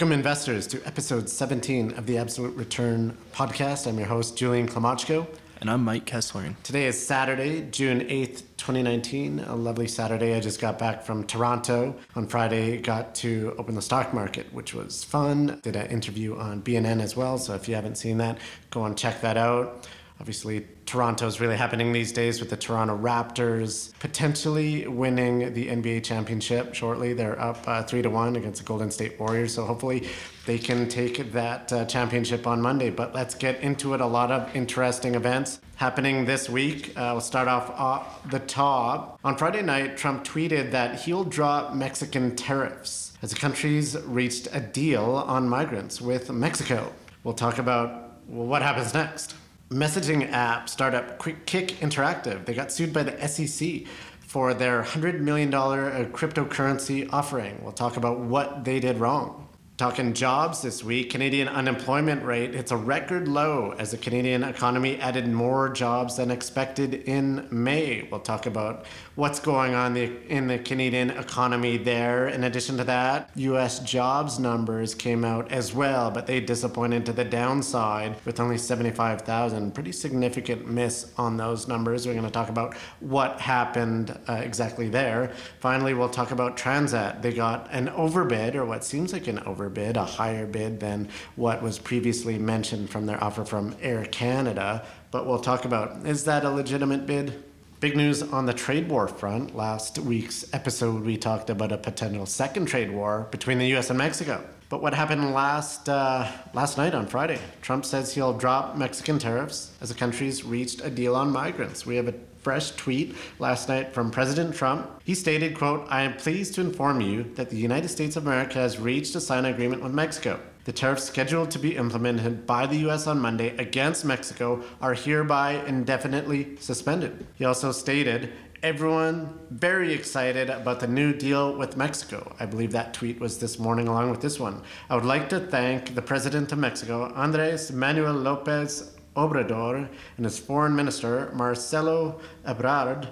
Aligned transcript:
Welcome, 0.00 0.12
investors, 0.12 0.66
to 0.68 0.80
episode 0.86 1.28
17 1.28 1.92
of 1.98 2.06
the 2.06 2.16
Absolute 2.16 2.56
Return 2.56 3.14
podcast. 3.34 3.86
I'm 3.86 3.98
your 3.98 4.08
host, 4.08 4.34
Julian 4.34 4.66
Klymochko. 4.66 5.26
And 5.60 5.70
I'm 5.70 5.84
Mike 5.84 6.06
Kessler. 6.06 6.54
Today 6.62 6.86
is 6.86 7.06
Saturday, 7.06 7.68
June 7.70 8.00
8th, 8.00 8.44
2019. 8.56 9.40
A 9.40 9.54
lovely 9.54 9.86
Saturday. 9.86 10.34
I 10.34 10.40
just 10.40 10.58
got 10.58 10.78
back 10.78 11.02
from 11.02 11.24
Toronto. 11.24 11.94
On 12.16 12.26
Friday, 12.26 12.78
got 12.78 13.14
to 13.16 13.54
open 13.58 13.74
the 13.74 13.82
stock 13.82 14.14
market, 14.14 14.50
which 14.54 14.72
was 14.72 15.04
fun. 15.04 15.60
Did 15.62 15.76
an 15.76 15.88
interview 15.88 16.34
on 16.34 16.62
BNN 16.62 17.02
as 17.02 17.14
well. 17.14 17.36
So 17.36 17.52
if 17.52 17.68
you 17.68 17.74
haven't 17.74 17.98
seen 17.98 18.16
that, 18.16 18.38
go 18.70 18.86
and 18.86 18.96
check 18.96 19.20
that 19.20 19.36
out. 19.36 19.86
Obviously, 20.20 20.66
Toronto's 20.84 21.40
really 21.40 21.56
happening 21.56 21.94
these 21.94 22.12
days 22.12 22.40
with 22.40 22.50
the 22.50 22.56
Toronto 22.56 22.94
Raptors 22.94 23.98
potentially 24.00 24.86
winning 24.86 25.54
the 25.54 25.68
NBA 25.68 26.04
championship 26.04 26.74
shortly. 26.74 27.14
They're 27.14 27.40
up 27.40 27.66
uh, 27.66 27.84
three 27.84 28.02
to 28.02 28.10
one 28.10 28.36
against 28.36 28.60
the 28.60 28.66
Golden 28.66 28.90
State 28.90 29.18
Warriors, 29.18 29.54
so 29.54 29.64
hopefully 29.64 30.06
they 30.44 30.58
can 30.58 30.90
take 30.90 31.32
that 31.32 31.72
uh, 31.72 31.86
championship 31.86 32.46
on 32.46 32.60
Monday. 32.60 32.90
But 32.90 33.14
let's 33.14 33.34
get 33.34 33.62
into 33.62 33.94
it. 33.94 34.02
A 34.02 34.06
lot 34.06 34.30
of 34.30 34.54
interesting 34.54 35.14
events 35.14 35.58
happening 35.76 36.26
this 36.26 36.50
week. 36.50 36.90
Uh, 36.98 37.12
we'll 37.12 37.22
start 37.22 37.48
off 37.48 37.72
uh, 37.74 38.28
the 38.28 38.40
top. 38.40 39.18
On 39.24 39.38
Friday 39.38 39.62
night, 39.62 39.96
Trump 39.96 40.22
tweeted 40.22 40.70
that 40.72 41.00
he'll 41.00 41.24
drop 41.24 41.74
Mexican 41.74 42.36
tariffs 42.36 43.16
as 43.22 43.30
the 43.30 43.36
countries 43.36 43.96
reached 44.04 44.48
a 44.52 44.60
deal 44.60 45.02
on 45.02 45.48
migrants 45.48 45.98
with 45.98 46.30
Mexico. 46.30 46.92
We'll 47.24 47.32
talk 47.32 47.56
about 47.56 48.18
well, 48.28 48.46
what 48.46 48.60
happens 48.60 48.92
next 48.92 49.34
messaging 49.70 50.30
app 50.32 50.68
startup 50.68 51.18
Kik 51.46 51.68
Interactive. 51.80 52.44
They 52.44 52.54
got 52.54 52.72
sued 52.72 52.92
by 52.92 53.04
the 53.04 53.28
SEC 53.28 53.82
for 54.20 54.52
their 54.52 54.82
$100 54.82 55.20
million 55.20 55.52
uh, 55.54 56.08
cryptocurrency 56.12 57.08
offering. 57.12 57.62
We'll 57.62 57.72
talk 57.72 57.96
about 57.96 58.18
what 58.20 58.64
they 58.64 58.80
did 58.80 58.98
wrong. 58.98 59.49
Talking 59.80 60.12
jobs 60.12 60.60
this 60.60 60.84
week, 60.84 61.08
Canadian 61.08 61.48
unemployment 61.48 62.22
rate 62.22 62.52
hits 62.52 62.70
a 62.70 62.76
record 62.76 63.26
low 63.26 63.74
as 63.78 63.92
the 63.92 63.96
Canadian 63.96 64.44
economy 64.44 64.98
added 64.98 65.26
more 65.26 65.70
jobs 65.70 66.18
than 66.18 66.30
expected 66.30 66.92
in 66.92 67.48
May. 67.50 68.06
We'll 68.10 68.20
talk 68.20 68.44
about 68.44 68.84
what's 69.14 69.40
going 69.40 69.72
on 69.72 69.96
in 69.96 70.48
the 70.48 70.58
Canadian 70.58 71.08
economy 71.08 71.78
there. 71.78 72.28
In 72.28 72.44
addition 72.44 72.76
to 72.76 72.84
that, 72.84 73.30
US 73.36 73.78
jobs 73.78 74.38
numbers 74.38 74.94
came 74.94 75.24
out 75.24 75.50
as 75.50 75.72
well, 75.72 76.10
but 76.10 76.26
they 76.26 76.40
disappointed 76.40 77.06
to 77.06 77.14
the 77.14 77.24
downside 77.24 78.16
with 78.26 78.38
only 78.38 78.58
75,000. 78.58 79.74
Pretty 79.74 79.92
significant 79.92 80.68
miss 80.68 81.10
on 81.16 81.38
those 81.38 81.68
numbers. 81.68 82.06
We're 82.06 82.12
going 82.12 82.26
to 82.26 82.30
talk 82.30 82.50
about 82.50 82.76
what 83.00 83.40
happened 83.40 84.14
uh, 84.28 84.34
exactly 84.34 84.90
there. 84.90 85.32
Finally, 85.60 85.94
we'll 85.94 86.10
talk 86.10 86.32
about 86.32 86.58
Transat. 86.58 87.22
They 87.22 87.32
got 87.32 87.66
an 87.72 87.88
overbid, 87.88 88.54
or 88.56 88.66
what 88.66 88.84
seems 88.84 89.14
like 89.14 89.26
an 89.26 89.38
overbid 89.46 89.69
bid, 89.70 89.96
a 89.96 90.04
higher 90.04 90.46
bid 90.46 90.80
than 90.80 91.08
what 91.36 91.62
was 91.62 91.78
previously 91.78 92.38
mentioned 92.38 92.90
from 92.90 93.06
their 93.06 93.22
offer 93.22 93.44
from 93.44 93.74
Air 93.80 94.04
Canada. 94.04 94.84
But 95.10 95.26
we'll 95.26 95.38
talk 95.38 95.64
about 95.64 96.06
is 96.06 96.24
that 96.24 96.44
a 96.44 96.50
legitimate 96.50 97.06
bid? 97.06 97.42
Big 97.80 97.96
news 97.96 98.22
on 98.22 98.44
the 98.44 98.52
trade 98.52 98.90
war 98.90 99.08
front. 99.08 99.56
Last 99.56 99.98
week's 99.98 100.44
episode, 100.52 101.02
we 101.02 101.16
talked 101.16 101.48
about 101.48 101.72
a 101.72 101.78
potential 101.78 102.26
second 102.26 102.66
trade 102.66 102.90
war 102.90 103.26
between 103.30 103.58
the 103.58 103.68
U.S. 103.68 103.88
and 103.88 103.96
Mexico. 103.96 104.44
But 104.68 104.82
what 104.82 104.92
happened 104.92 105.32
last 105.32 105.88
uh, 105.88 106.30
last 106.52 106.76
night 106.76 106.94
on 106.94 107.06
Friday? 107.06 107.38
Trump 107.62 107.84
says 107.84 108.14
he'll 108.14 108.36
drop 108.36 108.76
Mexican 108.76 109.18
tariffs 109.18 109.72
as 109.80 109.88
the 109.88 109.94
countries 109.94 110.44
reached 110.44 110.84
a 110.84 110.90
deal 110.90 111.16
on 111.16 111.32
migrants. 111.32 111.86
We 111.86 111.96
have 111.96 112.06
a 112.06 112.14
fresh 112.42 112.70
tweet 112.72 113.14
last 113.38 113.68
night 113.68 113.92
from 113.92 114.10
President 114.10 114.54
Trump. 114.54 115.00
He 115.04 115.14
stated, 115.14 115.56
quote, 115.56 115.86
I 115.88 116.02
am 116.02 116.16
pleased 116.16 116.54
to 116.54 116.60
inform 116.60 117.00
you 117.00 117.24
that 117.34 117.50
the 117.50 117.56
United 117.56 117.88
States 117.88 118.16
of 118.16 118.26
America 118.26 118.58
has 118.58 118.78
reached 118.78 119.14
a 119.14 119.20
signed 119.20 119.46
agreement 119.46 119.82
with 119.82 119.92
Mexico. 119.92 120.40
The 120.64 120.72
tariffs 120.72 121.04
scheduled 121.04 121.50
to 121.52 121.58
be 121.58 121.76
implemented 121.76 122.46
by 122.46 122.66
the 122.66 122.76
U.S. 122.78 123.06
on 123.06 123.18
Monday 123.18 123.56
against 123.56 124.04
Mexico 124.04 124.62
are 124.80 124.94
hereby 124.94 125.64
indefinitely 125.66 126.56
suspended. 126.56 127.26
He 127.34 127.44
also 127.44 127.72
stated, 127.72 128.30
Everyone 128.62 129.38
very 129.50 129.94
excited 129.94 130.50
about 130.50 130.80
the 130.80 130.86
new 130.86 131.14
deal 131.14 131.56
with 131.56 131.78
Mexico. 131.78 132.36
I 132.38 132.44
believe 132.44 132.72
that 132.72 132.92
tweet 132.92 133.18
was 133.18 133.38
this 133.38 133.58
morning 133.58 133.88
along 133.88 134.10
with 134.10 134.20
this 134.20 134.38
one. 134.38 134.60
I 134.90 134.96
would 134.96 135.06
like 135.06 135.30
to 135.30 135.40
thank 135.40 135.94
the 135.94 136.02
President 136.02 136.52
of 136.52 136.58
Mexico, 136.58 137.10
Andres 137.14 137.72
Manuel 137.72 138.12
Lopez 138.12 138.99
Obrador 139.20 139.88
and 140.16 140.24
his 140.24 140.38
foreign 140.38 140.74
minister, 140.74 141.30
Marcelo 141.34 142.20
Ebrard, 142.46 143.08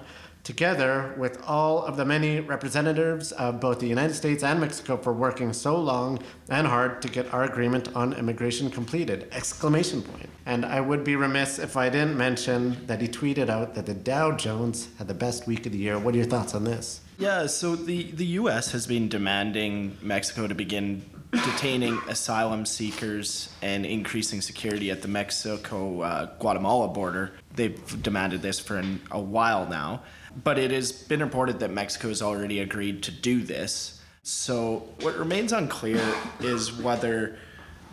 together 0.49 1.15
with 1.19 1.39
all 1.47 1.85
of 1.85 1.99
the 1.99 2.05
many 2.07 2.41
representatives 2.41 3.33
of 3.33 3.61
both 3.61 3.81
the 3.81 3.87
United 3.87 4.15
States 4.15 4.43
and 4.43 4.59
Mexico 4.59 4.97
for 4.97 5.13
working 5.13 5.53
so 5.53 5.79
long 5.79 6.19
and 6.49 6.67
hard 6.67 7.03
to 7.03 7.09
get 7.09 7.31
our 7.35 7.45
agreement 7.45 7.95
on 7.95 8.15
immigration 8.15 8.71
completed. 8.71 9.29
Exclamation 9.33 10.01
point. 10.01 10.31
And 10.47 10.65
I 10.65 10.81
would 10.81 11.05
be 11.05 11.17
remiss 11.17 11.59
if 11.59 11.77
I 11.77 11.91
didn't 11.91 12.17
mention 12.17 12.87
that 12.87 13.03
he 13.03 13.09
tweeted 13.09 13.51
out 13.51 13.75
that 13.75 13.85
the 13.85 13.93
Dow 13.93 14.33
Jones 14.33 14.89
had 14.97 15.07
the 15.07 15.13
best 15.27 15.47
week 15.47 15.67
of 15.67 15.73
the 15.73 15.79
year. 15.79 15.99
What 15.99 16.15
are 16.15 16.17
your 16.17 16.27
thoughts 16.27 16.55
on 16.55 16.65
this? 16.65 17.03
Yeah, 17.19 17.45
so 17.47 17.77
the, 17.77 18.11
the 18.13 18.27
US 18.41 18.73
has 18.73 18.87
been 18.87 19.11
demanding 19.11 19.99
Mexico 20.01 20.47
to 20.47 20.55
begin 20.55 21.03
detaining 21.33 21.99
asylum 22.09 22.65
seekers 22.65 23.53
and 23.62 23.84
increasing 23.84 24.41
security 24.41 24.91
at 24.91 25.03
the 25.03 25.09
Mexico 25.09 26.00
uh, 26.00 26.27
Guatemala 26.39 26.89
border. 26.89 27.33
They've 27.55 28.03
demanded 28.03 28.43
this 28.43 28.59
for 28.59 28.77
an, 28.78 29.00
a 29.11 29.21
while 29.21 29.66
now, 29.66 30.03
but 30.43 30.59
it 30.59 30.71
has 30.71 30.93
been 30.93 31.21
reported 31.21 31.61
that 31.61 31.71
Mexico 31.71 32.09
has 32.09 32.22
already 32.22 32.61
agreed 32.61 33.03
to 33.05 33.11
do 33.11 33.43
this. 33.43 34.00
So, 34.22 34.89
what 35.00 35.16
remains 35.16 35.53
unclear 35.53 36.03
is 36.41 36.72
whether 36.72 37.39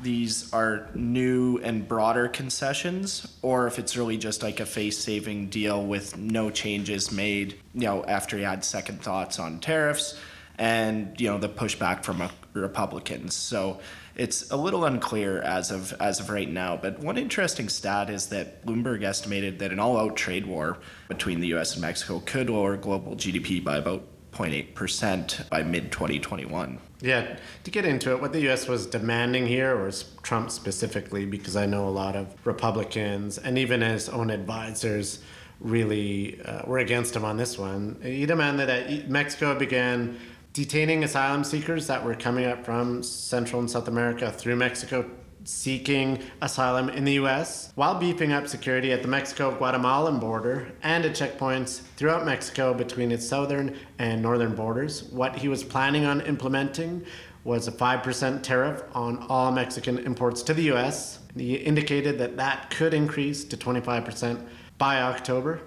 these 0.01 0.51
are 0.53 0.89
new 0.93 1.57
and 1.59 1.87
broader 1.87 2.27
concessions 2.27 3.37
or 3.41 3.67
if 3.67 3.79
it's 3.79 3.95
really 3.95 4.17
just 4.17 4.43
like 4.43 4.59
a 4.59 4.65
face 4.65 4.97
saving 4.97 5.47
deal 5.47 5.85
with 5.85 6.17
no 6.17 6.49
changes 6.49 7.11
made, 7.11 7.53
you 7.73 7.81
know, 7.81 8.03
after 8.05 8.37
he 8.37 8.43
had 8.43 8.65
second 8.65 9.01
thoughts 9.01 9.39
on 9.39 9.59
tariffs 9.59 10.19
and 10.57 11.19
you 11.19 11.29
know 11.29 11.37
the 11.37 11.49
pushback 11.49 12.03
from 12.03 12.21
Republicans. 12.61 13.33
So 13.33 13.79
it's 14.15 14.49
a 14.51 14.57
little 14.57 14.85
unclear 14.85 15.41
as 15.41 15.71
of 15.71 15.93
as 15.99 16.19
of 16.19 16.29
right 16.29 16.49
now. 16.49 16.77
But 16.77 16.99
one 16.99 17.17
interesting 17.17 17.69
stat 17.69 18.09
is 18.09 18.27
that 18.27 18.65
Bloomberg 18.65 19.03
estimated 19.03 19.59
that 19.59 19.71
an 19.71 19.79
all-out 19.79 20.15
trade 20.15 20.45
war 20.45 20.77
between 21.07 21.39
the 21.39 21.47
U.S. 21.47 21.73
and 21.73 21.81
Mexico 21.81 22.21
could 22.25 22.49
lower 22.49 22.77
global 22.77 23.15
GDP 23.15 23.63
by 23.63 23.77
about 23.77 24.03
0.8% 24.35 25.49
by 25.49 25.63
mid 25.63 25.91
2021. 25.91 26.77
Yeah, 27.01 27.37
to 27.63 27.71
get 27.71 27.85
into 27.85 28.11
it, 28.11 28.21
what 28.21 28.33
the 28.33 28.51
US 28.51 28.67
was 28.67 28.85
demanding 28.85 29.47
here, 29.47 29.75
or 29.75 29.91
Trump 30.23 30.51
specifically, 30.51 31.25
because 31.25 31.55
I 31.55 31.65
know 31.65 31.87
a 31.87 31.89
lot 31.89 32.15
of 32.15 32.33
Republicans 32.45 33.37
and 33.37 33.57
even 33.57 33.81
his 33.81 34.09
own 34.09 34.29
advisors 34.29 35.19
really 35.59 36.41
uh, 36.43 36.63
were 36.65 36.79
against 36.79 37.15
him 37.15 37.23
on 37.23 37.37
this 37.37 37.57
one. 37.57 37.97
He 38.01 38.25
demanded 38.25 38.67
that 38.67 39.09
Mexico 39.09 39.57
began 39.57 40.19
detaining 40.55 41.03
asylum 41.03 41.43
seekers 41.43 41.85
that 41.87 42.01
were 42.01 42.15
coming 42.15 42.45
up 42.45 42.63
from 42.63 43.03
Central 43.03 43.59
and 43.59 43.69
South 43.69 43.89
America 43.89 44.31
through 44.31 44.55
Mexico 44.55 45.05
seeking 45.43 46.17
asylum 46.41 46.87
in 46.87 47.03
the 47.03 47.11
US, 47.15 47.73
while 47.75 47.99
beefing 47.99 48.31
up 48.31 48.47
security 48.47 48.93
at 48.93 49.01
the 49.01 49.07
Mexico 49.09 49.51
Guatemalan 49.51 50.17
border 50.17 50.71
and 50.81 51.03
at 51.03 51.11
checkpoints 51.11 51.81
throughout 51.97 52.25
Mexico 52.25 52.73
between 52.73 53.11
its 53.11 53.27
southern 53.27 53.77
and 53.99 54.21
northern 54.21 54.55
borders. 54.55 55.03
What 55.03 55.35
he 55.35 55.49
was 55.49 55.61
planning 55.61 56.05
on 56.05 56.21
implementing 56.21 57.05
was 57.43 57.67
a 57.67 57.71
5% 57.73 58.41
tariff 58.41 58.81
on 58.93 59.25
all 59.27 59.51
Mexican 59.51 59.99
imports 59.99 60.41
to 60.43 60.53
the 60.53 60.71
US. 60.71 61.19
He 61.35 61.55
indicated 61.55 62.17
that 62.19 62.37
that 62.37 62.69
could 62.69 62.93
increase 62.93 63.43
to 63.43 63.57
25% 63.57 64.47
by 64.77 65.01
October. 65.01 65.59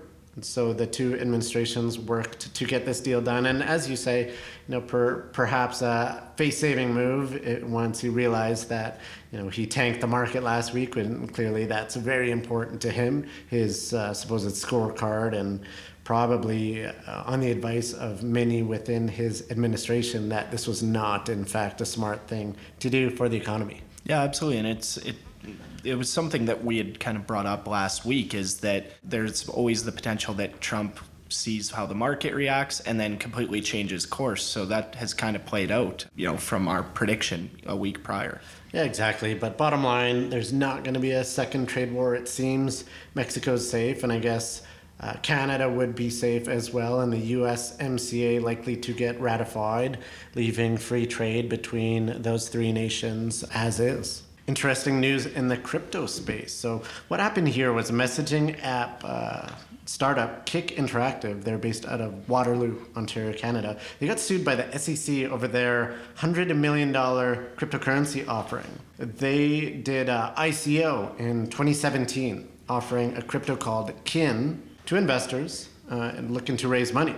So 0.44 0.72
the 0.72 0.86
two 0.86 1.18
administrations 1.18 1.98
worked 1.98 2.54
to 2.54 2.64
get 2.64 2.84
this 2.84 3.00
deal 3.00 3.20
done. 3.20 3.46
And 3.46 3.62
as 3.62 3.88
you 3.88 3.96
say, 3.96 4.28
you 4.28 4.34
know, 4.68 4.80
per, 4.80 5.22
perhaps 5.32 5.82
a 5.82 6.30
face-saving 6.36 6.92
move 6.92 7.36
it, 7.36 7.64
once 7.64 8.00
he 8.00 8.08
realized 8.08 8.68
that, 8.68 9.00
you 9.32 9.38
know, 9.38 9.48
he 9.48 9.66
tanked 9.66 10.00
the 10.00 10.06
market 10.06 10.42
last 10.42 10.72
week, 10.72 10.96
and 10.96 11.32
clearly 11.32 11.66
that's 11.66 11.96
very 11.96 12.30
important 12.30 12.80
to 12.82 12.90
him, 12.90 13.26
his 13.48 13.92
uh, 13.92 14.14
supposed 14.14 14.48
scorecard, 14.48 15.34
and 15.34 15.60
probably 16.04 16.86
uh, 16.86 16.92
on 17.26 17.40
the 17.40 17.50
advice 17.50 17.92
of 17.92 18.22
many 18.22 18.62
within 18.62 19.06
his 19.06 19.50
administration 19.50 20.28
that 20.30 20.50
this 20.50 20.66
was 20.66 20.82
not, 20.82 21.28
in 21.28 21.44
fact, 21.44 21.80
a 21.80 21.84
smart 21.84 22.26
thing 22.26 22.56
to 22.80 22.88
do 22.88 23.10
for 23.10 23.28
the 23.28 23.36
economy. 23.36 23.82
Yeah, 24.04 24.22
absolutely, 24.22 24.58
and 24.58 24.68
it's 24.68 24.96
it 24.98 25.16
it 25.84 25.94
was 25.94 26.10
something 26.10 26.46
that 26.46 26.64
we 26.64 26.78
had 26.78 27.00
kind 27.00 27.16
of 27.16 27.26
brought 27.26 27.46
up 27.46 27.66
last 27.66 28.04
week 28.04 28.34
is 28.34 28.58
that 28.58 28.90
there's 29.02 29.48
always 29.48 29.84
the 29.84 29.92
potential 29.92 30.34
that 30.34 30.60
Trump 30.60 30.98
sees 31.30 31.70
how 31.70 31.86
the 31.86 31.94
market 31.94 32.34
reacts 32.34 32.80
and 32.80 32.98
then 32.98 33.16
completely 33.18 33.60
changes 33.60 34.06
course. 34.06 34.42
So 34.42 34.64
that 34.66 34.94
has 34.94 35.14
kind 35.14 35.36
of 35.36 35.44
played 35.44 35.70
out, 35.70 36.06
you 36.16 36.26
know, 36.26 36.36
from 36.36 36.68
our 36.68 36.82
prediction 36.82 37.50
a 37.66 37.76
week 37.76 38.02
prior. 38.02 38.40
Yeah, 38.72 38.84
exactly. 38.84 39.34
But 39.34 39.56
bottom 39.56 39.84
line, 39.84 40.30
there's 40.30 40.52
not 40.52 40.84
going 40.84 40.94
to 40.94 41.00
be 41.00 41.12
a 41.12 41.24
second 41.24 41.66
trade 41.66 41.92
war. 41.92 42.14
It 42.14 42.28
seems 42.28 42.84
Mexico's 43.14 43.68
safe, 43.68 44.02
and 44.02 44.12
I 44.12 44.18
guess 44.18 44.62
uh, 45.00 45.14
Canada 45.22 45.70
would 45.70 45.94
be 45.94 46.10
safe 46.10 46.48
as 46.48 46.72
well, 46.72 47.00
and 47.00 47.12
the 47.12 47.32
USMCA 47.32 48.42
likely 48.42 48.76
to 48.76 48.92
get 48.92 49.20
ratified, 49.20 49.98
leaving 50.34 50.76
free 50.76 51.06
trade 51.06 51.48
between 51.48 52.20
those 52.20 52.48
three 52.48 52.72
nations 52.72 53.44
as 53.54 53.80
is. 53.80 54.22
Interesting 54.48 54.98
news 54.98 55.26
in 55.26 55.48
the 55.48 55.58
crypto 55.58 56.06
space. 56.06 56.54
So, 56.54 56.82
what 57.08 57.20
happened 57.20 57.48
here 57.48 57.74
was 57.74 57.90
a 57.90 57.92
messaging 57.92 58.58
app 58.64 59.02
uh, 59.04 59.46
startup, 59.84 60.46
Kik 60.46 60.76
Interactive, 60.76 61.44
they're 61.44 61.58
based 61.58 61.84
out 61.84 62.00
of 62.00 62.26
Waterloo, 62.30 62.78
Ontario, 62.96 63.36
Canada. 63.36 63.78
They 64.00 64.06
got 64.06 64.18
sued 64.18 64.46
by 64.46 64.54
the 64.54 64.78
SEC 64.78 65.30
over 65.30 65.48
their 65.48 65.96
$100 66.16 66.56
million 66.56 66.94
cryptocurrency 66.94 68.26
offering. 68.26 68.66
They 68.96 69.68
did 69.70 70.08
a 70.08 70.32
ICO 70.38 71.18
in 71.20 71.48
2017, 71.48 72.48
offering 72.70 73.18
a 73.18 73.22
crypto 73.22 73.54
called 73.54 73.92
KIN 74.04 74.62
to 74.86 74.96
investors 74.96 75.68
uh, 75.90 76.12
and 76.16 76.30
looking 76.30 76.56
to 76.56 76.68
raise 76.68 76.92
money. 76.94 77.14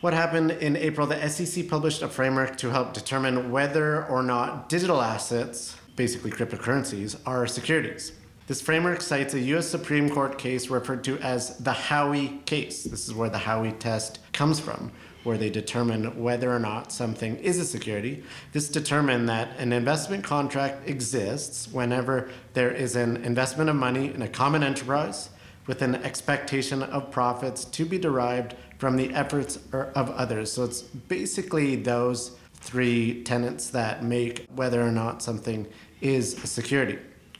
What 0.00 0.12
happened 0.12 0.52
in 0.52 0.76
April? 0.76 1.08
The 1.08 1.28
SEC 1.28 1.68
published 1.68 2.02
a 2.02 2.08
framework 2.08 2.56
to 2.58 2.70
help 2.70 2.94
determine 2.94 3.50
whether 3.50 4.06
or 4.06 4.22
not 4.22 4.68
digital 4.68 5.02
assets, 5.02 5.74
basically 5.98 6.30
cryptocurrencies, 6.30 7.18
are 7.26 7.46
securities. 7.46 8.12
This 8.46 8.62
framework 8.62 9.02
cites 9.02 9.34
a 9.34 9.40
U.S. 9.40 9.66
Supreme 9.66 10.08
Court 10.08 10.38
case 10.38 10.70
referred 10.70 11.04
to 11.04 11.18
as 11.18 11.58
the 11.58 11.72
Howey 11.72 12.46
case. 12.46 12.84
This 12.84 13.06
is 13.06 13.12
where 13.12 13.28
the 13.28 13.36
Howey 13.36 13.78
test 13.78 14.20
comes 14.32 14.60
from, 14.60 14.92
where 15.24 15.36
they 15.36 15.50
determine 15.50 16.22
whether 16.22 16.50
or 16.50 16.60
not 16.60 16.92
something 16.92 17.36
is 17.38 17.58
a 17.58 17.64
security. 17.64 18.22
This 18.52 18.68
determined 18.68 19.28
that 19.28 19.58
an 19.58 19.72
investment 19.72 20.22
contract 20.24 20.88
exists 20.88 21.68
whenever 21.70 22.30
there 22.54 22.70
is 22.70 22.94
an 22.94 23.18
investment 23.24 23.68
of 23.68 23.76
money 23.76 24.14
in 24.14 24.22
a 24.22 24.28
common 24.28 24.62
enterprise 24.62 25.30
with 25.66 25.82
an 25.82 25.96
expectation 25.96 26.82
of 26.84 27.10
profits 27.10 27.64
to 27.64 27.84
be 27.84 27.98
derived 27.98 28.54
from 28.78 28.96
the 28.96 29.12
efforts 29.12 29.58
er, 29.74 29.92
of 29.96 30.08
others. 30.10 30.52
So 30.52 30.64
it's 30.64 30.80
basically 30.80 31.74
those 31.76 32.38
three 32.60 33.22
tenets 33.24 33.70
that 33.70 34.04
make 34.04 34.46
whether 34.54 34.82
or 34.82 34.90
not 34.90 35.22
something 35.22 35.66
is 36.00 36.42
a 36.42 36.46
security. 36.46 36.98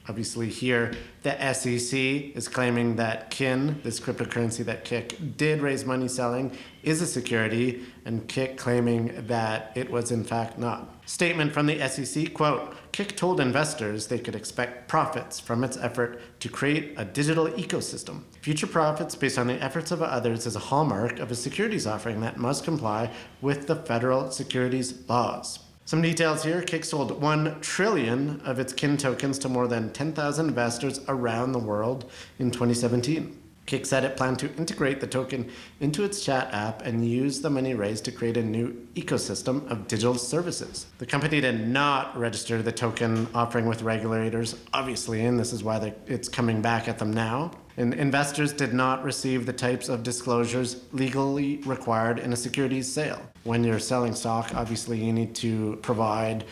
Obviously, 0.08 0.48
here 0.48 0.92
the 1.22 1.52
SEC 1.52 1.92
is 1.92 2.48
claiming 2.48 2.96
that 2.96 3.28
KIN, 3.28 3.78
this 3.82 4.00
cryptocurrency 4.00 4.64
that 4.64 4.84
Kik 4.84 5.36
did 5.36 5.60
raise 5.60 5.84
money 5.84 6.08
selling, 6.08 6.56
is 6.82 7.02
a 7.02 7.06
security, 7.06 7.84
and 8.06 8.26
Kik 8.26 8.56
claiming 8.56 9.26
that 9.26 9.70
it 9.74 9.90
was 9.90 10.10
in 10.10 10.24
fact 10.24 10.58
not. 10.58 10.94
Statement 11.04 11.52
from 11.52 11.66
the 11.66 11.86
SEC 11.88 12.32
quote, 12.32 12.74
Kik 12.92 13.18
told 13.18 13.38
investors 13.38 14.06
they 14.06 14.18
could 14.18 14.34
expect 14.34 14.88
profits 14.88 15.38
from 15.38 15.62
its 15.62 15.76
effort 15.76 16.22
to 16.40 16.48
create 16.48 16.94
a 16.96 17.04
digital 17.04 17.48
ecosystem. 17.48 18.22
Future 18.40 18.66
profits 18.66 19.14
based 19.14 19.38
on 19.38 19.46
the 19.46 19.62
efforts 19.62 19.90
of 19.90 20.02
others 20.02 20.46
is 20.46 20.56
a 20.56 20.70
hallmark 20.70 21.18
of 21.18 21.30
a 21.30 21.34
securities 21.34 21.86
offering 21.86 22.22
that 22.22 22.38
must 22.38 22.64
comply 22.64 23.10
with 23.42 23.66
the 23.66 23.76
federal 23.76 24.30
securities 24.30 25.06
laws. 25.06 25.58
Some 25.88 26.02
details 26.02 26.44
here. 26.44 26.60
Kik 26.60 26.84
sold 26.84 27.18
1 27.18 27.62
trillion 27.62 28.42
of 28.42 28.58
its 28.58 28.74
kin 28.74 28.98
tokens 28.98 29.38
to 29.38 29.48
more 29.48 29.66
than 29.66 29.90
10,000 29.90 30.46
investors 30.46 31.00
around 31.08 31.52
the 31.52 31.58
world 31.58 32.10
in 32.38 32.50
2017. 32.50 33.34
Kik 33.64 33.86
said 33.86 34.04
it 34.04 34.14
planned 34.14 34.38
to 34.40 34.54
integrate 34.56 35.00
the 35.00 35.06
token 35.06 35.50
into 35.80 36.04
its 36.04 36.22
chat 36.22 36.52
app 36.52 36.82
and 36.82 37.08
use 37.08 37.40
the 37.40 37.48
money 37.48 37.72
raised 37.72 38.04
to 38.04 38.12
create 38.12 38.36
a 38.36 38.42
new 38.42 38.86
ecosystem 38.96 39.66
of 39.70 39.88
digital 39.88 40.16
services. 40.16 40.84
The 40.98 41.06
company 41.06 41.40
did 41.40 41.66
not 41.66 42.14
register 42.18 42.60
the 42.60 42.70
token 42.70 43.26
offering 43.34 43.64
with 43.64 43.80
regulators, 43.80 44.56
obviously, 44.74 45.24
and 45.24 45.40
this 45.40 45.54
is 45.54 45.64
why 45.64 45.94
it's 46.06 46.28
coming 46.28 46.60
back 46.60 46.86
at 46.86 46.98
them 46.98 47.14
now. 47.14 47.52
And 47.78 47.94
investors 47.94 48.52
did 48.52 48.74
not 48.74 49.04
receive 49.04 49.46
the 49.46 49.52
types 49.52 49.88
of 49.88 50.02
disclosures 50.02 50.82
legally 50.90 51.58
required 51.58 52.18
in 52.18 52.32
a 52.32 52.36
securities 52.36 52.92
sale. 52.92 53.22
When 53.44 53.62
you're 53.62 53.78
selling 53.78 54.16
stock, 54.16 54.52
obviously 54.56 54.98
you 54.98 55.12
need 55.12 55.36
to 55.36 55.78
provide 55.80 56.44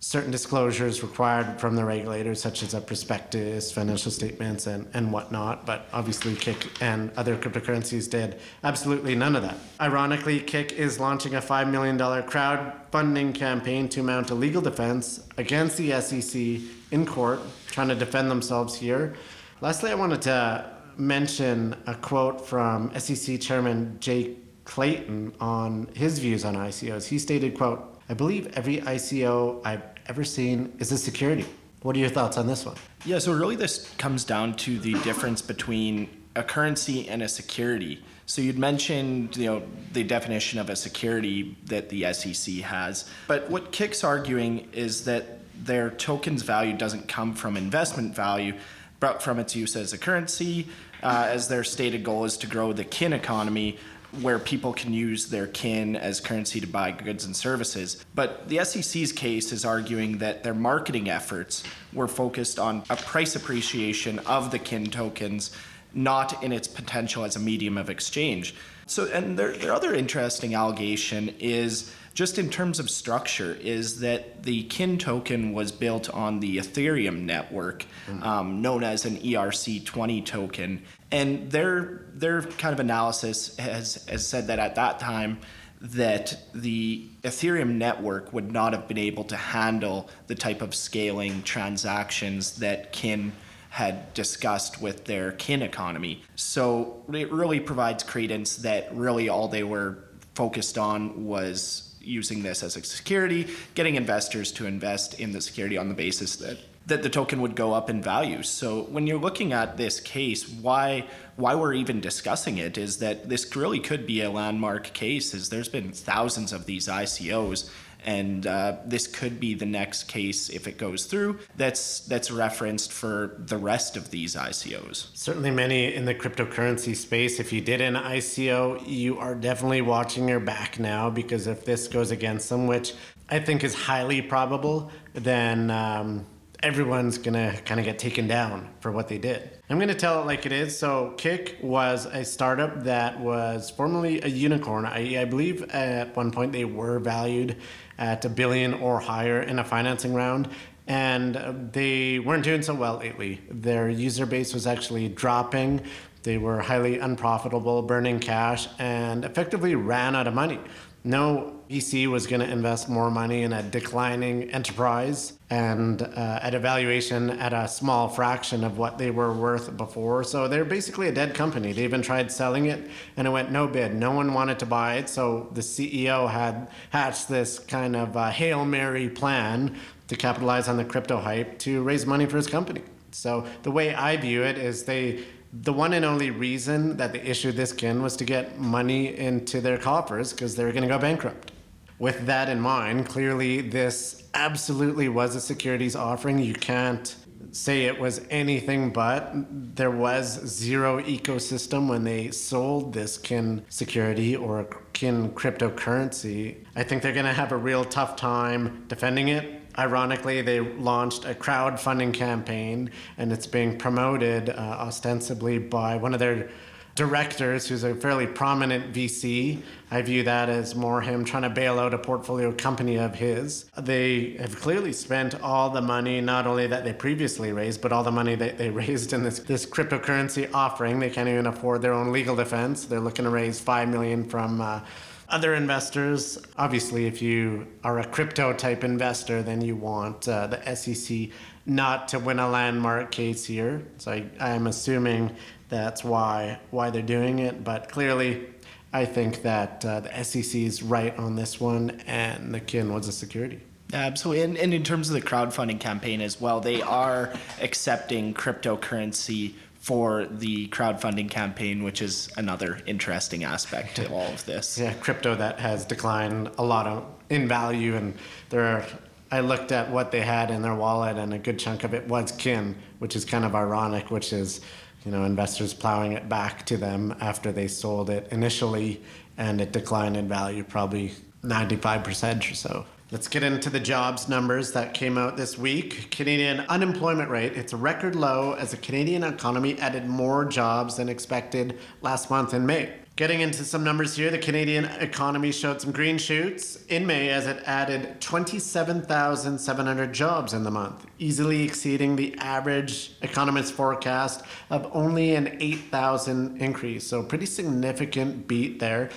certain 0.00 0.30
disclosures 0.30 1.02
required 1.02 1.58
from 1.58 1.74
the 1.74 1.82
regulators, 1.82 2.38
such 2.38 2.62
as 2.62 2.74
a 2.74 2.82
prospectus, 2.82 3.72
financial 3.72 4.10
statements, 4.10 4.66
and, 4.66 4.86
and 4.92 5.10
whatnot. 5.10 5.64
But 5.64 5.88
obviously, 5.94 6.34
Kik 6.34 6.82
and 6.82 7.10
other 7.16 7.34
cryptocurrencies 7.38 8.10
did 8.10 8.38
absolutely 8.62 9.14
none 9.14 9.36
of 9.36 9.40
that. 9.40 9.56
Ironically, 9.80 10.38
Kik 10.40 10.72
is 10.72 11.00
launching 11.00 11.34
a 11.36 11.40
$5 11.40 11.70
million 11.70 11.96
crowdfunding 11.96 13.34
campaign 13.34 13.88
to 13.88 14.02
mount 14.02 14.30
a 14.30 14.34
legal 14.34 14.60
defense 14.60 15.26
against 15.38 15.78
the 15.78 15.98
SEC 16.02 16.60
in 16.90 17.06
court, 17.06 17.40
trying 17.68 17.88
to 17.88 17.94
defend 17.94 18.30
themselves 18.30 18.74
here. 18.74 19.14
Lastly, 19.62 19.90
I 19.90 19.94
wanted 19.94 20.20
to 20.22 20.73
mention 20.98 21.76
a 21.86 21.94
quote 21.94 22.46
from 22.46 22.90
SEC 22.98 23.40
Chairman 23.40 23.96
Jay 24.00 24.36
Clayton 24.64 25.34
on 25.40 25.88
his 25.94 26.18
views 26.18 26.44
on 26.44 26.54
ICOs. 26.54 27.06
He 27.06 27.18
stated, 27.18 27.56
quote, 27.56 28.00
I 28.08 28.14
believe 28.14 28.46
every 28.56 28.78
ICO 28.78 29.64
I've 29.64 29.82
ever 30.06 30.24
seen 30.24 30.74
is 30.78 30.92
a 30.92 30.98
security. 30.98 31.46
What 31.82 31.96
are 31.96 31.98
your 31.98 32.08
thoughts 32.08 32.38
on 32.38 32.46
this 32.46 32.64
one? 32.64 32.76
Yeah, 33.04 33.18
so 33.18 33.32
really 33.32 33.56
this 33.56 33.90
comes 33.98 34.24
down 34.24 34.56
to 34.56 34.78
the 34.78 34.94
difference 35.00 35.42
between 35.42 36.08
a 36.34 36.42
currency 36.42 37.08
and 37.08 37.22
a 37.22 37.28
security. 37.28 38.02
So 38.26 38.40
you'd 38.40 38.58
mentioned, 38.58 39.36
you 39.36 39.46
know, 39.46 39.62
the 39.92 40.02
definition 40.02 40.58
of 40.58 40.70
a 40.70 40.76
security 40.76 41.56
that 41.66 41.90
the 41.90 42.12
SEC 42.12 42.54
has, 42.56 43.08
but 43.28 43.50
what 43.50 43.70
Kik's 43.70 44.02
arguing 44.02 44.68
is 44.72 45.04
that 45.04 45.40
their 45.62 45.90
token's 45.90 46.42
value 46.42 46.76
doesn't 46.76 47.06
come 47.06 47.34
from 47.34 47.56
investment 47.56 48.14
value, 48.14 48.54
but 48.98 49.22
from 49.22 49.38
its 49.38 49.54
use 49.54 49.76
as 49.76 49.92
a 49.92 49.98
currency, 49.98 50.66
uh, 51.04 51.28
as 51.28 51.48
their 51.48 51.62
stated 51.62 52.02
goal 52.02 52.24
is 52.24 52.36
to 52.38 52.46
grow 52.46 52.72
the 52.72 52.84
kin 52.84 53.12
economy 53.12 53.78
where 54.20 54.38
people 54.38 54.72
can 54.72 54.92
use 54.92 55.26
their 55.26 55.46
kin 55.46 55.96
as 55.96 56.20
currency 56.20 56.60
to 56.60 56.66
buy 56.66 56.92
goods 56.92 57.24
and 57.24 57.36
services. 57.36 58.04
But 58.14 58.48
the 58.48 58.64
SEC's 58.64 59.12
case 59.12 59.52
is 59.52 59.64
arguing 59.64 60.18
that 60.18 60.44
their 60.44 60.54
marketing 60.54 61.10
efforts 61.10 61.64
were 61.92 62.08
focused 62.08 62.58
on 62.58 62.84
a 62.88 62.96
price 62.96 63.34
appreciation 63.34 64.20
of 64.20 64.50
the 64.50 64.58
kin 64.58 64.86
tokens, 64.86 65.50
not 65.92 66.42
in 66.42 66.52
its 66.52 66.68
potential 66.68 67.24
as 67.24 67.36
a 67.36 67.40
medium 67.40 67.76
of 67.76 67.90
exchange. 67.90 68.54
So, 68.86 69.06
and 69.06 69.38
their, 69.38 69.52
their 69.52 69.72
other 69.72 69.94
interesting 69.94 70.54
allegation 70.54 71.34
is 71.38 71.92
just 72.14 72.38
in 72.38 72.48
terms 72.48 72.78
of 72.78 72.88
structure, 72.88 73.58
is 73.60 74.00
that 74.00 74.44
the 74.44 74.62
KIN 74.64 74.98
token 74.98 75.52
was 75.52 75.72
built 75.72 76.08
on 76.10 76.40
the 76.40 76.58
Ethereum 76.58 77.22
network, 77.22 77.84
mm. 78.08 78.22
um, 78.22 78.62
known 78.62 78.84
as 78.84 79.04
an 79.04 79.16
ERC20 79.16 80.24
token. 80.24 80.82
And 81.10 81.50
their, 81.50 82.06
their 82.14 82.42
kind 82.42 82.72
of 82.72 82.80
analysis 82.80 83.56
has, 83.56 84.06
has 84.06 84.26
said 84.26 84.46
that 84.46 84.60
at 84.60 84.76
that 84.76 85.00
time, 85.00 85.38
that 85.80 86.38
the 86.54 87.06
Ethereum 87.22 87.74
network 87.74 88.32
would 88.32 88.50
not 88.50 88.72
have 88.72 88.88
been 88.88 88.96
able 88.98 89.24
to 89.24 89.36
handle 89.36 90.08
the 90.28 90.34
type 90.34 90.62
of 90.62 90.74
scaling 90.74 91.42
transactions 91.42 92.58
that 92.58 92.92
KIN 92.92 93.32
had 93.68 94.14
discussed 94.14 94.80
with 94.80 95.04
their 95.04 95.32
kin 95.32 95.60
economy. 95.60 96.22
So 96.36 97.02
it 97.12 97.30
really 97.32 97.58
provides 97.58 98.04
credence 98.04 98.58
that 98.58 98.94
really 98.94 99.28
all 99.28 99.48
they 99.48 99.64
were 99.64 99.98
focused 100.34 100.78
on 100.78 101.24
was 101.26 101.93
using 102.04 102.42
this 102.42 102.62
as 102.62 102.76
a 102.76 102.82
security, 102.82 103.48
getting 103.74 103.96
investors 103.96 104.52
to 104.52 104.66
invest 104.66 105.18
in 105.20 105.32
the 105.32 105.40
security 105.40 105.76
on 105.76 105.88
the 105.88 105.94
basis 105.94 106.36
that 106.36 106.58
that 106.86 107.02
the 107.02 107.08
token 107.08 107.40
would 107.40 107.56
go 107.56 107.72
up 107.72 107.88
in 107.88 108.02
value. 108.02 108.42
So 108.42 108.82
when 108.82 109.06
you're 109.06 109.18
looking 109.18 109.54
at 109.54 109.78
this 109.78 110.00
case, 110.00 110.48
why 110.48 111.06
why 111.36 111.54
we're 111.54 111.72
even 111.72 112.00
discussing 112.00 112.58
it 112.58 112.76
is 112.76 112.98
that 112.98 113.28
this 113.28 113.56
really 113.56 113.80
could 113.80 114.06
be 114.06 114.20
a 114.20 114.30
landmark 114.30 114.92
case. 114.92 115.34
Is 115.34 115.48
there's 115.48 115.68
been 115.68 115.92
thousands 115.92 116.52
of 116.52 116.66
these 116.66 116.86
ICOs 116.86 117.70
and 118.04 118.46
uh, 118.46 118.76
this 118.84 119.06
could 119.06 119.40
be 119.40 119.54
the 119.54 119.66
next 119.66 120.04
case 120.04 120.50
if 120.50 120.66
it 120.66 120.78
goes 120.78 121.06
through 121.06 121.38
that's 121.56 122.00
that's 122.00 122.30
referenced 122.30 122.92
for 122.92 123.36
the 123.38 123.56
rest 123.56 123.96
of 123.96 124.10
these 124.10 124.36
ICOs. 124.36 125.08
Certainly, 125.14 125.50
many 125.50 125.94
in 125.94 126.04
the 126.04 126.14
cryptocurrency 126.14 126.94
space. 126.94 127.40
If 127.40 127.52
you 127.52 127.60
did 127.60 127.80
an 127.80 127.94
ICO, 127.94 128.82
you 128.86 129.18
are 129.18 129.34
definitely 129.34 129.82
watching 129.82 130.28
your 130.28 130.40
back 130.40 130.78
now 130.78 131.10
because 131.10 131.46
if 131.46 131.64
this 131.64 131.88
goes 131.88 132.10
against 132.10 132.48
them, 132.48 132.66
which 132.66 132.94
I 133.30 133.38
think 133.38 133.64
is 133.64 133.74
highly 133.74 134.22
probable, 134.22 134.90
then. 135.14 135.70
Um, 135.70 136.26
everyone's 136.64 137.18
gonna 137.18 137.54
kind 137.66 137.78
of 137.78 137.84
get 137.84 137.98
taken 137.98 138.26
down 138.26 138.66
for 138.80 138.90
what 138.90 139.06
they 139.06 139.18
did. 139.18 139.50
I'm 139.68 139.78
gonna 139.78 139.94
tell 139.94 140.22
it 140.22 140.26
like 140.26 140.46
it 140.46 140.52
is. 140.52 140.76
So, 140.76 141.12
Kik 141.18 141.58
was 141.62 142.06
a 142.06 142.24
startup 142.24 142.84
that 142.84 143.20
was 143.20 143.68
formerly 143.68 144.22
a 144.22 144.28
unicorn. 144.28 144.86
I, 144.86 145.20
I 145.20 145.24
believe 145.26 145.62
at 145.70 146.16
one 146.16 146.30
point 146.30 146.52
they 146.52 146.64
were 146.64 146.98
valued 146.98 147.56
at 147.98 148.24
a 148.24 148.28
billion 148.28 148.74
or 148.74 149.00
higher 149.00 149.40
in 149.42 149.58
a 149.58 149.64
financing 149.64 150.14
round. 150.14 150.48
and 150.86 151.72
they 151.72 152.18
weren't 152.18 152.44
doing 152.44 152.60
so 152.60 152.74
well 152.74 152.98
lately. 152.98 153.40
Their 153.50 153.88
user 153.88 154.26
base 154.26 154.52
was 154.52 154.66
actually 154.66 155.08
dropping. 155.08 155.80
They 156.24 156.36
were 156.36 156.60
highly 156.60 156.98
unprofitable, 156.98 157.80
burning 157.82 158.20
cash, 158.20 158.68
and 158.78 159.24
effectively 159.24 159.74
ran 159.74 160.14
out 160.14 160.26
of 160.26 160.34
money. 160.34 160.60
No 161.06 161.60
VC 161.68 162.06
was 162.06 162.26
going 162.26 162.40
to 162.40 162.50
invest 162.50 162.88
more 162.88 163.10
money 163.10 163.42
in 163.42 163.52
a 163.52 163.62
declining 163.62 164.50
enterprise 164.50 165.34
and 165.50 166.00
uh, 166.00 166.38
at 166.40 166.54
a 166.54 166.58
valuation 166.58 167.28
at 167.30 167.52
a 167.52 167.68
small 167.68 168.08
fraction 168.08 168.64
of 168.64 168.78
what 168.78 168.96
they 168.96 169.10
were 169.10 169.32
worth 169.32 169.76
before. 169.76 170.24
So 170.24 170.48
they're 170.48 170.64
basically 170.64 171.08
a 171.08 171.12
dead 171.12 171.34
company. 171.34 171.72
They 171.72 171.84
even 171.84 172.00
tried 172.00 172.32
selling 172.32 172.66
it 172.66 172.88
and 173.18 173.26
it 173.26 173.30
went 173.30 173.50
no 173.50 173.66
bid. 173.66 173.94
No 173.94 174.12
one 174.12 174.32
wanted 174.32 174.58
to 174.60 174.66
buy 174.66 174.94
it. 174.94 175.10
So 175.10 175.50
the 175.52 175.60
CEO 175.60 176.30
had 176.30 176.68
hatched 176.88 177.28
this 177.28 177.58
kind 177.58 177.96
of 177.96 178.16
uh, 178.16 178.30
Hail 178.30 178.64
Mary 178.64 179.10
plan 179.10 179.76
to 180.08 180.16
capitalize 180.16 180.68
on 180.68 180.78
the 180.78 180.84
crypto 180.84 181.18
hype 181.18 181.58
to 181.60 181.82
raise 181.82 182.06
money 182.06 182.24
for 182.24 182.38
his 182.38 182.46
company. 182.46 182.82
So 183.10 183.46
the 183.62 183.70
way 183.70 183.94
I 183.94 184.16
view 184.16 184.42
it 184.42 184.58
is 184.58 184.84
they 184.84 185.24
the 185.62 185.72
one 185.72 185.92
and 185.92 186.04
only 186.04 186.30
reason 186.30 186.96
that 186.96 187.12
they 187.12 187.20
issued 187.20 187.54
this 187.54 187.72
kin 187.72 188.02
was 188.02 188.16
to 188.16 188.24
get 188.24 188.58
money 188.58 189.16
into 189.16 189.60
their 189.60 189.78
coffers 189.78 190.32
because 190.32 190.56
they 190.56 190.64
were 190.64 190.72
going 190.72 190.82
to 190.82 190.88
go 190.88 190.98
bankrupt. 190.98 191.52
With 191.98 192.26
that 192.26 192.48
in 192.48 192.60
mind, 192.60 193.06
clearly 193.08 193.60
this 193.60 194.24
absolutely 194.34 195.08
was 195.08 195.36
a 195.36 195.40
securities 195.40 195.94
offering. 195.94 196.40
You 196.40 196.54
can't 196.54 197.14
say 197.52 197.84
it 197.84 198.00
was 198.00 198.26
anything 198.30 198.90
but. 198.90 199.32
There 199.76 199.92
was 199.92 200.44
zero 200.44 201.00
ecosystem 201.02 201.88
when 201.88 202.02
they 202.02 202.32
sold 202.32 202.92
this 202.92 203.16
kin 203.16 203.64
security 203.68 204.34
or 204.34 204.64
kin 204.92 205.30
cryptocurrency. 205.30 206.64
I 206.74 206.82
think 206.82 207.02
they're 207.02 207.12
going 207.12 207.26
to 207.26 207.32
have 207.32 207.52
a 207.52 207.56
real 207.56 207.84
tough 207.84 208.16
time 208.16 208.84
defending 208.88 209.28
it 209.28 209.63
ironically, 209.78 210.42
they 210.42 210.60
launched 210.60 211.24
a 211.24 211.34
crowdfunding 211.34 212.12
campaign, 212.14 212.90
and 213.18 213.32
it's 213.32 213.46
being 213.46 213.78
promoted 213.78 214.50
uh, 214.50 214.52
ostensibly 214.52 215.58
by 215.58 215.96
one 215.96 216.12
of 216.12 216.20
their 216.20 216.50
directors, 216.94 217.66
who's 217.66 217.82
a 217.82 217.94
fairly 217.94 218.26
prominent 218.26 218.92
VC. 218.92 219.60
I 219.90 220.02
view 220.02 220.22
that 220.24 220.48
as 220.48 220.74
more 220.76 221.00
him 221.00 221.24
trying 221.24 221.42
to 221.42 221.50
bail 221.50 221.78
out 221.78 221.92
a 221.92 221.98
portfolio 221.98 222.52
company 222.52 222.96
of 222.98 223.16
his. 223.16 223.64
They 223.76 224.36
have 224.38 224.56
clearly 224.60 224.92
spent 224.92 225.40
all 225.42 225.70
the 225.70 225.80
money, 225.80 226.20
not 226.20 226.46
only 226.46 226.68
that 226.68 226.84
they 226.84 226.92
previously 226.92 227.52
raised, 227.52 227.80
but 227.80 227.90
all 227.90 228.04
the 228.04 228.12
money 228.12 228.36
that 228.36 228.58
they 228.58 228.70
raised 228.84 229.12
in 229.12 229.24
this, 229.24 229.40
this 229.40 229.66
cryptocurrency 229.66 230.48
offering. 230.54 231.00
They 231.00 231.10
can't 231.10 231.28
even 231.28 231.46
afford 231.46 231.82
their 231.82 231.92
own 231.92 232.12
legal 232.12 232.36
defense. 232.36 232.84
They're 232.84 233.00
looking 233.00 233.24
to 233.24 233.30
raise 233.30 233.60
five 233.60 233.88
million 233.88 234.24
from. 234.24 234.60
Uh, 234.60 234.80
other 235.28 235.54
investors, 235.54 236.38
obviously, 236.56 237.06
if 237.06 237.22
you 237.22 237.66
are 237.82 237.98
a 237.98 238.06
crypto 238.06 238.52
type 238.52 238.84
investor, 238.84 239.42
then 239.42 239.60
you 239.60 239.76
want 239.76 240.28
uh, 240.28 240.46
the 240.46 240.74
SEC 240.74 241.30
not 241.66 242.08
to 242.08 242.18
win 242.18 242.38
a 242.38 242.48
landmark 242.48 243.10
case 243.10 243.44
here. 243.44 243.82
So 243.98 244.12
I, 244.12 244.26
I'm 244.38 244.66
assuming 244.66 245.34
that's 245.68 246.04
why 246.04 246.58
why 246.70 246.90
they're 246.90 247.02
doing 247.02 247.38
it. 247.38 247.64
But 247.64 247.90
clearly, 247.90 248.46
I 248.92 249.06
think 249.06 249.42
that 249.42 249.84
uh, 249.84 250.00
the 250.00 250.22
SEC 250.22 250.54
is 250.54 250.82
right 250.82 251.16
on 251.18 251.36
this 251.36 251.60
one, 251.60 252.02
and 252.06 252.54
the 252.54 252.60
kin 252.60 252.92
was 252.92 253.08
a 253.08 253.12
security. 253.12 253.60
Absolutely. 253.92 254.42
And, 254.42 254.56
and 254.56 254.74
in 254.74 254.82
terms 254.82 255.08
of 255.08 255.14
the 255.14 255.22
crowdfunding 255.22 255.78
campaign 255.78 256.20
as 256.20 256.40
well, 256.40 256.60
they 256.60 256.82
are 256.82 257.32
accepting 257.60 258.34
cryptocurrency 258.34 259.54
for 259.84 260.24
the 260.24 260.66
crowdfunding 260.68 261.30
campaign, 261.30 261.82
which 261.82 262.00
is 262.00 262.30
another 262.38 262.78
interesting 262.86 263.44
aspect 263.44 263.96
to 263.96 264.10
all 264.10 264.32
of 264.32 264.42
this. 264.46 264.78
Yeah, 264.84 264.94
crypto 264.94 265.34
that 265.34 265.60
has 265.60 265.84
declined 265.84 266.50
a 266.56 266.64
lot 266.64 266.86
of, 266.86 267.04
in 267.28 267.46
value, 267.46 267.94
and 267.94 268.14
there 268.48 268.64
are. 268.64 268.84
I 269.30 269.40
looked 269.40 269.72
at 269.72 269.90
what 269.90 270.10
they 270.10 270.22
had 270.22 270.50
in 270.50 270.62
their 270.62 270.74
wallet, 270.74 271.18
and 271.18 271.34
a 271.34 271.38
good 271.38 271.58
chunk 271.58 271.84
of 271.84 271.92
it 271.92 272.08
was 272.08 272.32
kin, 272.32 272.76
which 272.98 273.14
is 273.14 273.26
kind 273.26 273.44
of 273.44 273.54
ironic. 273.54 274.10
Which 274.10 274.32
is, 274.32 274.62
you 275.04 275.12
know, 275.12 275.24
investors 275.24 275.74
plowing 275.74 276.12
it 276.12 276.30
back 276.30 276.64
to 276.66 276.78
them 276.78 277.14
after 277.20 277.52
they 277.52 277.68
sold 277.68 278.08
it 278.08 278.26
initially, 278.30 279.02
and 279.36 279.60
it 279.60 279.70
declined 279.72 280.16
in 280.16 280.28
value, 280.28 280.64
probably 280.64 281.12
ninety-five 281.42 282.04
percent 282.04 282.50
or 282.50 282.54
so. 282.54 282.86
Let's 283.10 283.28
get 283.28 283.42
into 283.42 283.68
the 283.68 283.80
jobs 283.80 284.30
numbers 284.30 284.72
that 284.72 284.94
came 284.94 285.18
out 285.18 285.36
this 285.36 285.58
week. 285.58 286.10
Canadian 286.10 286.60
unemployment 286.70 287.28
rate, 287.28 287.52
it's 287.52 287.74
a 287.74 287.76
record 287.76 288.16
low 288.16 288.54
as 288.54 288.70
the 288.70 288.78
Canadian 288.78 289.22
economy 289.22 289.78
added 289.78 290.06
more 290.06 290.46
jobs 290.46 290.96
than 290.96 291.10
expected 291.10 291.78
last 292.00 292.30
month 292.30 292.54
in 292.54 292.64
May. 292.64 292.94
Getting 293.16 293.42
into 293.42 293.62
some 293.62 293.84
numbers 293.84 294.16
here, 294.16 294.30
the 294.30 294.38
Canadian 294.38 294.86
economy 294.86 295.52
showed 295.52 295.82
some 295.82 295.92
green 295.92 296.16
shoots 296.16 296.82
in 296.86 297.06
May 297.06 297.28
as 297.28 297.46
it 297.46 297.62
added 297.66 298.20
27,700 298.22 300.12
jobs 300.12 300.54
in 300.54 300.64
the 300.64 300.70
month, 300.70 301.06
easily 301.18 301.62
exceeding 301.62 302.16
the 302.16 302.34
average 302.38 303.12
economist 303.20 303.74
forecast 303.74 304.42
of 304.70 304.90
only 304.94 305.36
an 305.36 305.58
8,000 305.60 306.60
increase. 306.60 307.06
So, 307.06 307.22
pretty 307.22 307.46
significant 307.46 308.48
beat 308.48 308.80
there. 308.80 309.10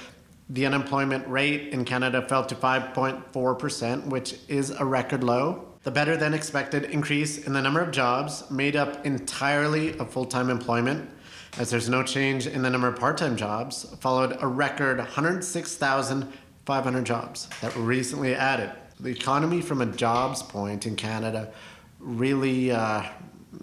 The 0.50 0.66
unemployment 0.66 1.28
rate 1.28 1.74
in 1.74 1.84
Canada 1.84 2.26
fell 2.26 2.46
to 2.46 2.56
5.4%, 2.56 4.06
which 4.06 4.36
is 4.48 4.70
a 4.72 4.86
record 4.86 5.22
low. 5.22 5.66
The 5.84 5.92
better 5.92 6.16
than 6.16 6.34
expected 6.34 6.86
increase 6.86 7.46
in 7.46 7.52
the 7.52 7.62
number 7.62 7.82
of 7.82 7.92
jobs 7.92 8.50
made 8.50 8.78
up 8.78 9.06
entirely 9.06 10.00
of 10.00 10.10
full 10.10 10.24
time 10.26 10.50
employment, 10.50 11.10
as 11.58 11.70
there's 11.70 11.90
no 11.90 12.02
change 12.02 12.48
in 12.48 12.62
the 12.62 12.70
number 12.70 12.88
of 12.88 12.98
part 12.98 13.18
time 13.18 13.36
jobs, 13.36 13.94
followed 14.00 14.38
a 14.42 14.48
record 14.48 15.00
106,500 15.00 17.06
jobs 17.06 17.50
that 17.62 17.76
were 17.76 17.84
recently 17.84 18.34
added. 18.34 18.72
The 19.02 19.10
economy, 19.10 19.62
from 19.62 19.82
a 19.82 19.86
jobs 19.86 20.42
point 20.42 20.88
in 20.88 20.96
Canada, 20.96 21.52
really, 22.00 22.72
uh, 22.72 23.04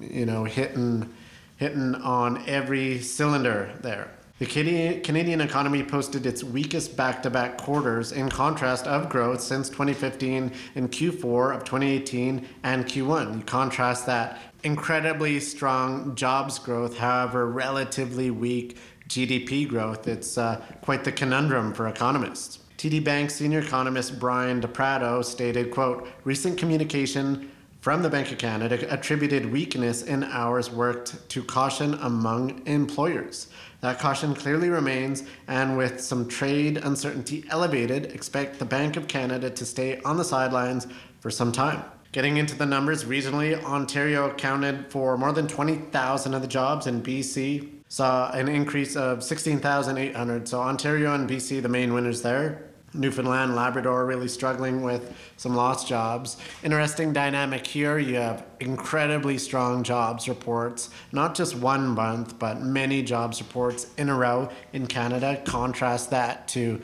you 0.01 0.27
know, 0.27 0.45
hitting, 0.45 1.11
hitting 1.57 1.95
on 1.95 2.45
every 2.47 3.01
cylinder 3.01 3.73
there. 3.81 4.11
The 4.45 5.01
Canadian 5.03 5.41
economy 5.41 5.83
posted 5.83 6.27
its 6.27 6.45
weakest 6.45 6.99
back 6.99 7.23
to 7.23 7.31
back 7.31 7.57
quarters 7.57 8.13
in 8.13 8.29
contrast 8.29 8.87
of 8.87 9.09
growth 9.09 9.41
since 9.41 9.71
2015 9.71 10.53
in 10.75 10.89
Q4 10.89 11.57
of 11.57 11.65
2018 11.65 12.47
and 12.63 12.85
Q1. 12.85 13.39
You 13.39 13.43
contrast 13.45 14.05
that 14.05 14.39
incredibly 14.63 15.41
strong 15.41 16.15
jobs 16.15 16.59
growth, 16.59 16.99
however, 16.99 17.47
relatively 17.47 18.31
weak 18.31 18.77
GDP 19.09 19.67
growth. 19.67 20.07
It's 20.07 20.37
uh, 20.37 20.61
quite 20.83 21.05
the 21.05 21.13
conundrum 21.13 21.73
for 21.73 21.89
economists. 21.89 22.59
TD 22.77 23.03
Bank 23.03 23.31
senior 23.31 23.61
economist 23.61 24.21
Brian 24.21 24.61
DePratto 24.61 25.25
stated, 25.25 25.71
quote, 25.71 26.07
recent 26.25 26.59
communication 26.59 27.51
from 27.85 28.01
the 28.01 28.09
Bank 28.09 28.33
of 28.33 28.39
Canada 28.39 28.87
attributed 28.89 29.53
weakness 29.53 30.03
in 30.05 30.25
hours 30.25 30.71
worked 30.71 31.29
to 31.29 31.43
caution 31.43 31.93
among 32.01 32.67
employers. 32.67 33.49
That 33.85 33.99
caution 33.99 34.35
clearly 34.35 34.71
remains, 34.71 35.25
and 35.47 35.77
with 35.77 36.01
some 36.01 36.27
trade 36.27 36.79
uncertainty 36.79 37.45
elevated, 37.51 38.07
expect 38.07 38.59
the 38.59 38.65
Bank 38.65 38.97
of 38.97 39.09
Canada 39.09 39.51
to 39.51 39.67
stay 39.67 40.01
on 40.07 40.17
the 40.17 40.25
sidelines 40.25 40.87
for 41.21 41.31
some 41.31 41.53
time. 41.53 41.85
Getting 42.11 42.39
into 42.39 42.57
the 42.57 42.65
numbers 42.65 43.05
regionally, 43.05 43.63
Ontario 43.63 44.31
accounted 44.31 44.91
for 44.91 45.19
more 45.19 45.33
than 45.33 45.47
20,000 45.47 46.33
of 46.33 46.41
the 46.41 46.49
jobs, 46.49 46.87
and 46.87 47.05
BC 47.05 47.69
saw 47.89 48.31
an 48.33 48.49
increase 48.49 48.97
of 48.97 49.23
16,800. 49.23 50.49
So, 50.49 50.63
Ontario 50.63 51.15
and 51.15 51.29
BC, 51.29 51.61
the 51.61 51.69
main 51.69 51.93
winners 51.93 52.23
there. 52.23 52.71
Newfoundland, 52.95 53.55
Labrador 53.55 54.07
really 54.07 54.29
struggling 54.29 54.83
with 54.83 55.15
some 55.37 55.55
lost 55.55 55.89
jobs. 55.89 56.37
Interesting 56.63 57.13
dynamic 57.13 57.67
here. 57.67 57.99
You 57.99 58.17
have 58.17 58.47
incredibly 58.61 59.37
strong 59.39 59.83
jobs 59.83 60.29
reports, 60.29 60.91
not 61.13 61.35
just 61.35 61.57
one 61.57 61.89
month, 61.89 62.39
but 62.39 62.63
many 62.63 63.03
jobs 63.03 63.41
reports 63.41 63.89
in 63.99 64.09
a 64.09 64.15
row 64.15 64.49
in 64.73 64.87
Canada. 64.87 65.43
Contrast 65.45 66.11
that 66.11 66.49
to 66.49 66.81